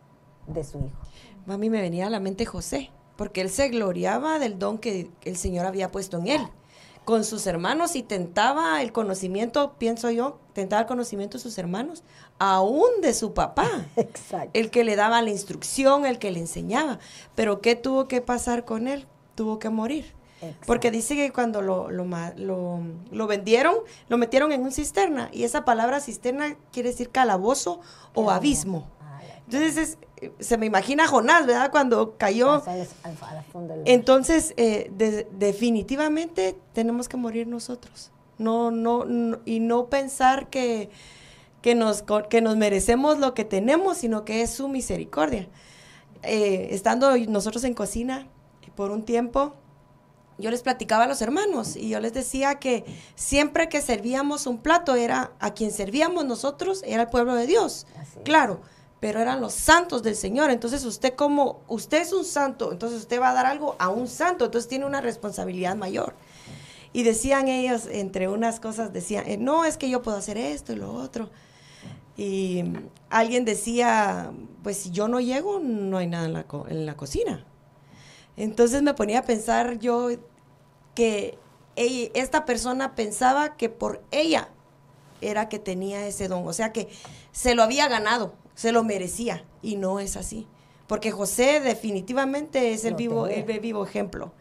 [0.46, 0.96] de su Hijo.
[1.46, 5.10] A mí me venía a la mente José, porque él se gloriaba del don que
[5.24, 6.50] el Señor había puesto en él
[7.06, 12.02] con sus hermanos y tentaba el conocimiento, pienso yo, tentaba el conocimiento de sus hermanos,
[12.40, 13.86] aún de su papá.
[13.96, 14.50] Exacto.
[14.54, 16.98] El que le daba la instrucción, el que le enseñaba.
[17.36, 19.06] Pero ¿qué tuvo que pasar con él?
[19.36, 20.15] Tuvo que morir.
[20.66, 22.04] Porque dice que cuando lo, lo,
[23.10, 23.76] lo, vendieron,
[24.08, 25.30] lo metieron en un cisterna.
[25.32, 27.80] Y esa palabra cisterna quiere decir calabozo
[28.14, 28.86] o abismo.
[29.46, 29.98] Entonces
[30.38, 31.70] se me imagina Jonás, ¿verdad?
[31.70, 32.62] Cuando cayó.
[33.84, 34.90] Entonces, eh,
[35.32, 38.10] definitivamente tenemos que morir nosotros.
[38.38, 39.06] No, no,
[39.44, 40.90] y no pensar que,
[41.62, 45.48] que, nos, que nos merecemos lo que tenemos, sino que es su misericordia.
[46.22, 48.26] Eh, estando nosotros en cocina
[48.74, 49.54] por un tiempo,
[50.38, 52.84] yo les platicaba a los hermanos y yo les decía que
[53.14, 57.86] siempre que servíamos un plato era a quien servíamos nosotros era el pueblo de Dios.
[58.24, 58.60] Claro
[59.00, 60.50] pero eran los santos del Señor.
[60.50, 64.08] Entonces usted como, usted es un santo, entonces usted va a dar algo a un
[64.08, 66.14] santo, entonces tiene una responsabilidad mayor.
[66.92, 70.72] Y decían ellos, entre unas cosas, decían, eh, no, es que yo puedo hacer esto
[70.72, 71.30] y lo otro.
[72.16, 72.64] Y
[73.10, 74.32] alguien decía,
[74.62, 77.44] pues si yo no llego, no hay nada en la, en la cocina.
[78.36, 80.10] Entonces me ponía a pensar yo
[80.94, 81.38] que
[81.76, 84.48] esta persona pensaba que por ella
[85.20, 86.88] era que tenía ese don, o sea que
[87.32, 90.46] se lo había ganado, se lo merecía y no es así.
[90.86, 94.32] Porque José definitivamente es el vivo, el vivo ejemplo.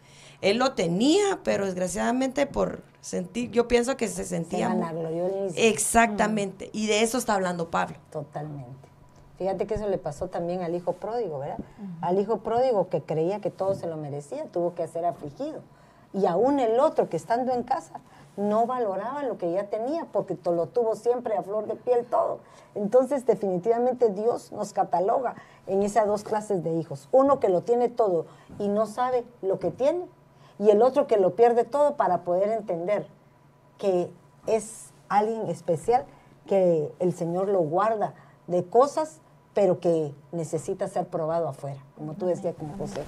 [0.42, 4.74] Él lo tenía, pero desgraciadamente por sentir, yo pienso que se sentía...
[5.50, 7.96] Se exactamente, y de eso está hablando Pablo.
[8.12, 8.85] Totalmente.
[9.38, 11.58] Fíjate que eso le pasó también al hijo pródigo, ¿verdad?
[12.00, 15.60] Al hijo pródigo que creía que todo se lo merecía, tuvo que ser afligido.
[16.14, 18.00] Y aún el otro que estando en casa
[18.36, 22.38] no valoraba lo que ya tenía porque lo tuvo siempre a flor de piel todo.
[22.74, 25.34] Entonces definitivamente Dios nos cataloga
[25.66, 27.08] en esas dos clases de hijos.
[27.12, 28.26] Uno que lo tiene todo
[28.58, 30.06] y no sabe lo que tiene
[30.58, 33.06] y el otro que lo pierde todo para poder entender
[33.78, 34.10] que
[34.46, 36.04] es alguien especial,
[36.46, 38.14] que el Señor lo guarda
[38.46, 39.20] de cosas,
[39.56, 43.00] pero que necesita ser probado afuera, como tú decías, como José.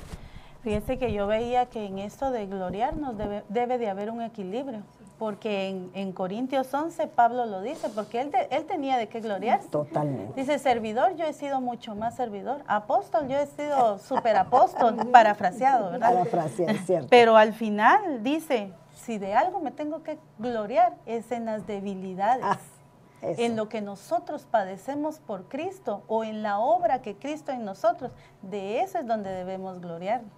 [0.62, 4.82] Fíjese que yo veía que en esto de gloriarnos debe, debe de haber un equilibrio
[5.18, 9.68] porque en, Corintios 11 Pablo lo dice, porque él, él tenía de qué gloriarse.
[9.68, 10.40] Totalmente.
[10.40, 12.62] Dice, servidor, yo he sido mucho más servidor.
[12.66, 16.14] Apóstol, yo he sido superapóstol, parafraseado, ¿verdad?
[16.14, 17.08] Parafraseado, cierto.
[17.10, 22.44] Pero al final dice, si de algo me tengo que gloriar, es en las debilidades.
[22.44, 22.58] Ah,
[23.22, 28.12] en lo que nosotros padecemos por Cristo o en la obra que Cristo en nosotros,
[28.42, 30.32] de eso es donde debemos gloriarnos.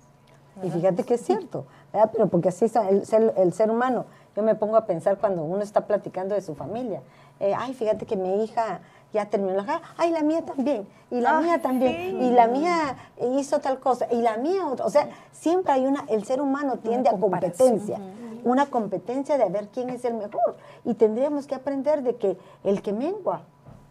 [0.63, 1.67] Y fíjate que es cierto,
[2.13, 2.75] pero porque así es
[3.13, 4.05] el ser humano
[4.37, 7.03] yo me pongo a pensar cuando uno está platicando de su familia.
[7.41, 8.81] Eh, ay, fíjate que mi hija
[9.13, 9.89] ya terminó la carrera.
[9.97, 10.87] Ay, la mía también.
[11.11, 12.23] Y la mía también.
[12.23, 12.97] Y la mía
[13.37, 14.07] hizo tal cosa.
[14.11, 14.87] Y la mía otra.
[14.87, 17.99] O sea, siempre hay una, el ser humano tiende a competencia.
[18.45, 20.57] Una competencia de ver quién es el mejor.
[20.85, 23.43] Y tendríamos que aprender de que el que mengua,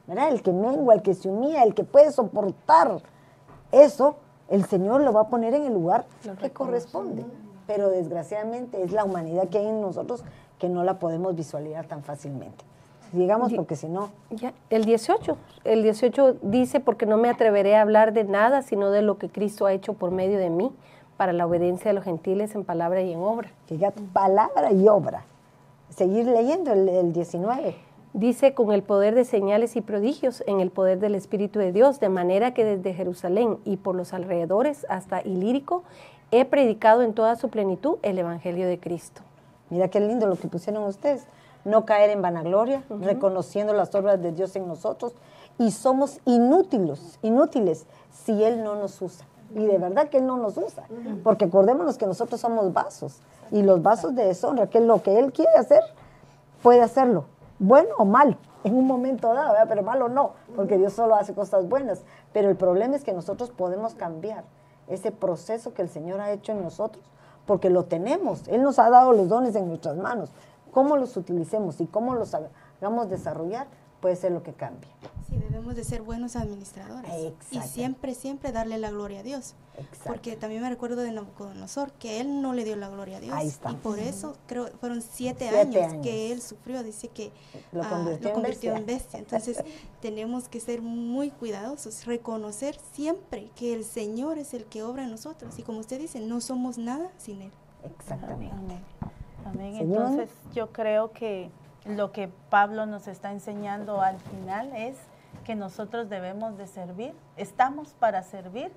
[0.07, 0.29] ¿verdad?
[0.29, 3.01] El que mengua, el que se humilla, el que puede soportar
[3.71, 4.15] eso,
[4.47, 6.05] el Señor lo va a poner en el lugar
[6.41, 7.25] que corresponde
[7.69, 10.23] pero desgraciadamente es la humanidad que hay en nosotros
[10.57, 12.65] que no la podemos visualizar tan fácilmente.
[13.11, 14.11] Digamos, porque si no...
[14.69, 19.01] el 18, el 18 dice, porque no me atreveré a hablar de nada, sino de
[19.01, 20.71] lo que Cristo ha hecho por medio de mí,
[21.17, 23.51] para la obediencia de los gentiles en palabra y en obra.
[23.65, 25.25] Fíjate, palabra y obra.
[25.89, 27.75] Seguir leyendo el, el 19.
[28.13, 31.99] Dice, con el poder de señales y prodigios, en el poder del Espíritu de Dios,
[31.99, 35.83] de manera que desde Jerusalén y por los alrededores hasta Ilírico
[36.31, 39.21] he predicado en toda su plenitud el Evangelio de Cristo.
[39.69, 41.27] Mira qué lindo lo que pusieron ustedes.
[41.69, 45.13] No caer en vanagloria, reconociendo las obras de Dios en nosotros
[45.59, 49.25] y somos inútiles, inútiles si Él no nos usa.
[49.53, 50.83] Y de verdad que Él no nos usa,
[51.23, 53.19] porque acordémonos que nosotros somos vasos
[53.51, 55.81] y los vasos de deshonra, que lo que Él quiere hacer,
[56.63, 57.25] puede hacerlo,
[57.59, 61.67] bueno o mal, en un momento dado, pero malo no, porque Dios solo hace cosas
[61.69, 62.01] buenas.
[62.33, 64.43] Pero el problema es que nosotros podemos cambiar
[64.87, 67.03] ese proceso que el Señor ha hecho en nosotros,
[67.45, 68.47] porque lo tenemos.
[68.47, 70.31] Él nos ha dado los dones en nuestras manos.
[70.71, 73.67] Cómo los utilicemos y cómo los hagamos desarrollar
[73.99, 74.89] puede ser lo que cambie.
[75.27, 77.11] Sí, debemos de ser buenos administradores.
[77.21, 77.67] Y Exacto.
[77.67, 79.55] siempre, siempre darle la gloria a Dios.
[79.77, 80.03] Exacto.
[80.07, 83.35] Porque también me recuerdo de Nabucodonosor, que él no le dio la gloria a Dios.
[83.35, 83.71] Ahí está.
[83.71, 86.03] Y por eso, creo, fueron siete, Siete años, años.
[86.03, 86.81] que él sufrió.
[86.81, 87.31] Dice que
[87.71, 88.77] Lo ah, convirtió en bestia.
[88.77, 89.19] en bestia.
[89.19, 89.63] Entonces,
[90.01, 95.11] tenemos que ser muy cuidadosos, reconocer siempre que el Señor es el que obra en
[95.11, 95.59] nosotros.
[95.59, 97.51] Y como usted dice, no somos nada sin Él.
[97.83, 98.55] Exactamente.
[98.55, 98.83] Amén.
[99.45, 99.75] Amén.
[99.77, 101.49] Entonces yo creo que
[101.85, 104.97] lo que Pablo nos está enseñando al final es
[105.43, 108.71] que nosotros debemos de servir, estamos para servir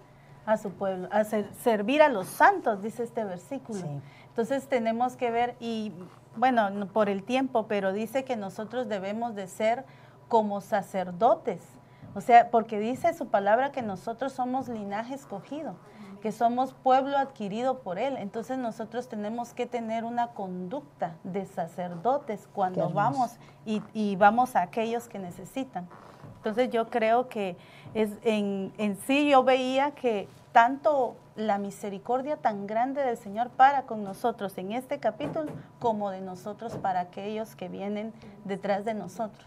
[0.46, 3.80] a su pueblo, a ser- servir a los santos, dice este versículo.
[3.80, 4.00] Sí.
[4.28, 5.92] Entonces tenemos que ver, y
[6.36, 9.84] bueno, no por el tiempo, pero dice que nosotros debemos de ser
[10.28, 11.60] como sacerdotes.
[12.14, 15.74] O sea, porque dice su palabra que nosotros somos linaje escogido,
[16.22, 18.16] que somos pueblo adquirido por Él.
[18.16, 23.32] Entonces nosotros tenemos que tener una conducta de sacerdotes cuando vamos
[23.66, 25.88] y, y vamos a aquellos que necesitan.
[26.36, 27.56] Entonces yo creo que
[27.92, 33.82] es en, en sí yo veía que tanto la misericordia tan grande del Señor para
[33.82, 35.50] con nosotros en este capítulo
[35.80, 38.12] como de nosotros para aquellos que vienen
[38.44, 39.46] detrás de nosotros.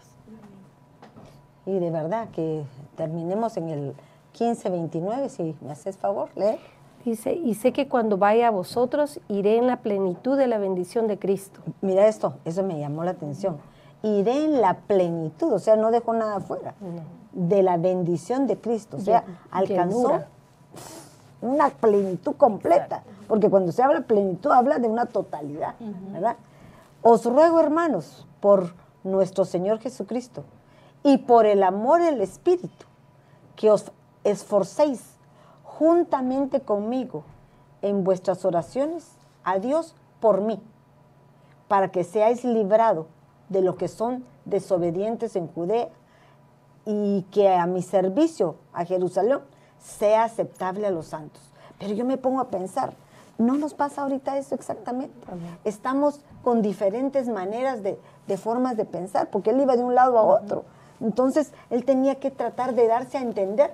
[1.64, 2.64] Y de verdad que
[2.96, 3.94] terminemos en el
[4.38, 6.58] 15-29, si me haces favor, lee.
[7.04, 11.06] Dice, y sé que cuando vaya a vosotros iré en la plenitud de la bendición
[11.06, 11.60] de Cristo.
[11.80, 13.58] Mira esto, eso me llamó la atención.
[14.02, 16.74] Iré en la plenitud, o sea, no dejó nada afuera,
[17.32, 18.96] de la bendición de Cristo.
[18.96, 20.28] O sea, Llen- alcanzó llenura.
[21.42, 25.74] una plenitud completa, porque cuando se habla plenitud habla de una totalidad,
[26.12, 26.36] ¿verdad?
[27.02, 28.74] Os ruego, hermanos, por
[29.04, 30.42] nuestro Señor Jesucristo
[31.04, 32.84] y por el amor del Espíritu,
[33.54, 33.92] que os
[34.26, 35.02] esforcéis
[35.62, 37.22] juntamente conmigo
[37.80, 39.12] en vuestras oraciones
[39.44, 40.60] a Dios por mí,
[41.68, 43.06] para que seáis librados
[43.48, 45.88] de lo que son desobedientes en Judea
[46.84, 49.38] y que a mi servicio a Jerusalén
[49.78, 51.42] sea aceptable a los santos.
[51.78, 52.94] Pero yo me pongo a pensar,
[53.38, 55.14] ¿no nos pasa ahorita eso exactamente?
[55.62, 57.96] Estamos con diferentes maneras de,
[58.26, 60.64] de formas de pensar, porque él iba de un lado a otro.
[61.00, 63.72] Entonces, él tenía que tratar de darse a entender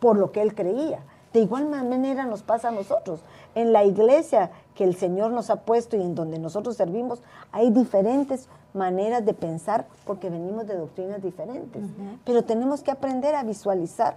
[0.00, 1.00] por lo que él creía.
[1.32, 3.20] De igual manera nos pasa a nosotros.
[3.54, 7.22] En la iglesia que el Señor nos ha puesto y en donde nosotros servimos,
[7.52, 11.84] hay diferentes maneras de pensar porque venimos de doctrinas diferentes.
[12.24, 14.16] Pero tenemos que aprender a visualizar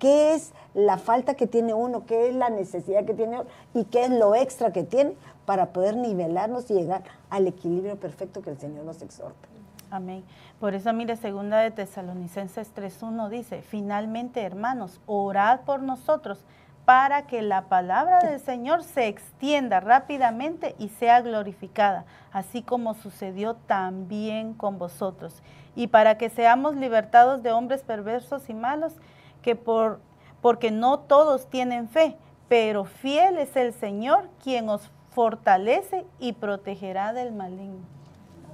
[0.00, 3.84] qué es la falta que tiene uno, qué es la necesidad que tiene otro y
[3.84, 5.14] qué es lo extra que tiene
[5.44, 9.48] para poder nivelarnos y llegar al equilibrio perfecto que el Señor nos exhorta.
[9.90, 10.24] Amén.
[10.60, 16.44] Por eso, mire, segunda de Tesalonicenses 3.1 dice, finalmente, hermanos, orad por nosotros
[16.84, 23.54] para que la palabra del Señor se extienda rápidamente y sea glorificada, así como sucedió
[23.54, 25.42] también con vosotros,
[25.76, 28.94] y para que seamos libertados de hombres perversos y malos,
[29.42, 30.00] que por,
[30.40, 32.16] porque no todos tienen fe,
[32.48, 37.97] pero fiel es el Señor quien os fortalece y protegerá del maligno.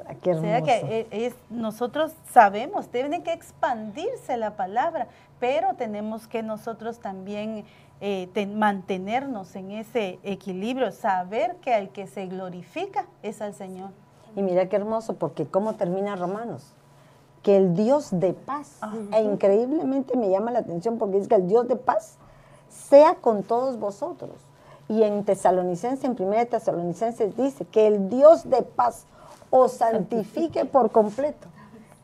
[0.07, 5.09] Ah, Qué O sea que e- es, nosotros sabemos, tiene que expandirse la palabra,
[5.41, 7.65] pero tenemos que nosotros también
[8.01, 13.91] eh, ten- mantenernos en ese equilibrio, saber que al que se glorifica es al Señor.
[14.37, 16.75] Y mira qué hermoso, porque cómo termina Romanos.
[17.43, 18.81] Que el Dios de paz,
[19.13, 22.17] e increíblemente me llama la atención porque dice que el Dios de paz
[22.69, 24.33] sea con todos vosotros.
[24.89, 29.07] Y en Tesalonicenses, en 1 Tesalonicenses dice que el Dios de paz
[29.57, 31.47] os santifique por completo.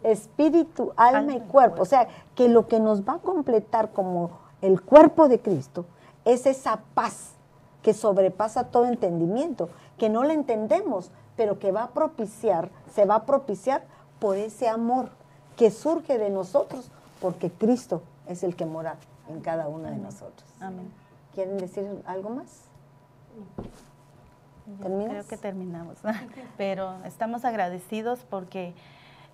[0.05, 1.83] Espíritu, alma y cuerpo.
[1.83, 4.31] O sea, que lo que nos va a completar como
[4.63, 5.85] el cuerpo de Cristo
[6.25, 7.33] es esa paz
[7.83, 13.17] que sobrepasa todo entendimiento, que no la entendemos, pero que va a propiciar, se va
[13.17, 13.83] a propiciar
[14.21, 15.09] por ese amor
[15.57, 18.95] que surge de nosotros, porque Cristo es el que mora
[19.29, 20.49] en cada uno de nosotros.
[20.61, 20.89] Amén.
[21.35, 22.63] ¿Quieren decir algo más?
[24.79, 25.09] ¿Terminas?
[25.11, 25.99] Creo que terminamos,
[26.57, 28.75] pero estamos agradecidos porque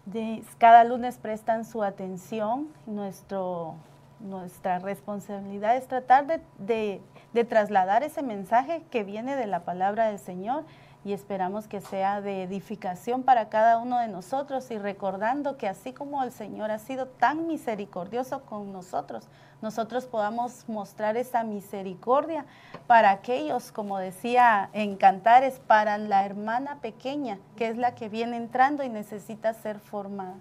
[0.06, 2.68] de- cada lunes prestan su atención.
[2.86, 3.74] Nuestro,
[4.20, 7.00] nuestra responsabilidad es tratar de, de-
[7.32, 10.64] de trasladar ese mensaje que viene de la palabra del Señor
[11.06, 15.92] y esperamos que sea de edificación para cada uno de nosotros y recordando que así
[15.92, 19.28] como el Señor ha sido tan misericordioso con nosotros,
[19.62, 22.44] nosotros podamos mostrar esa misericordia
[22.88, 28.36] para aquellos, como decía en Cantares, para la hermana pequeña, que es la que viene
[28.36, 30.34] entrando y necesita ser formada.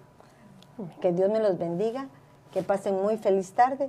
[1.00, 2.08] Que Dios me los bendiga,
[2.52, 3.88] que pasen muy feliz tarde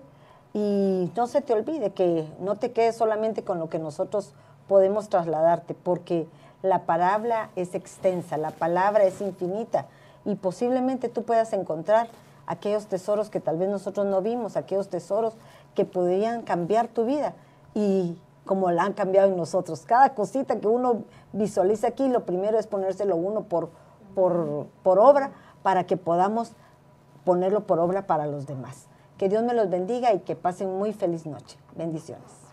[0.53, 4.35] y no se te olvide que no te quedes solamente con lo que nosotros
[4.67, 6.27] podemos trasladarte, porque
[6.61, 9.85] la palabra es extensa, la palabra es infinita
[10.25, 12.07] y posiblemente tú puedas encontrar
[12.47, 15.33] aquellos tesoros que tal vez nosotros no vimos, aquellos tesoros
[15.75, 17.33] que podrían cambiar tu vida
[17.73, 19.81] y como la han cambiado en nosotros.
[19.85, 21.03] Cada cosita que uno
[21.33, 23.69] visualiza aquí, lo primero es ponérselo uno por,
[24.15, 25.31] por, por obra
[25.61, 26.53] para que podamos
[27.25, 28.87] ponerlo por obra para los demás.
[29.17, 31.57] Que Dios me los bendiga y que pasen muy feliz noche.
[31.75, 32.46] Bendiciones.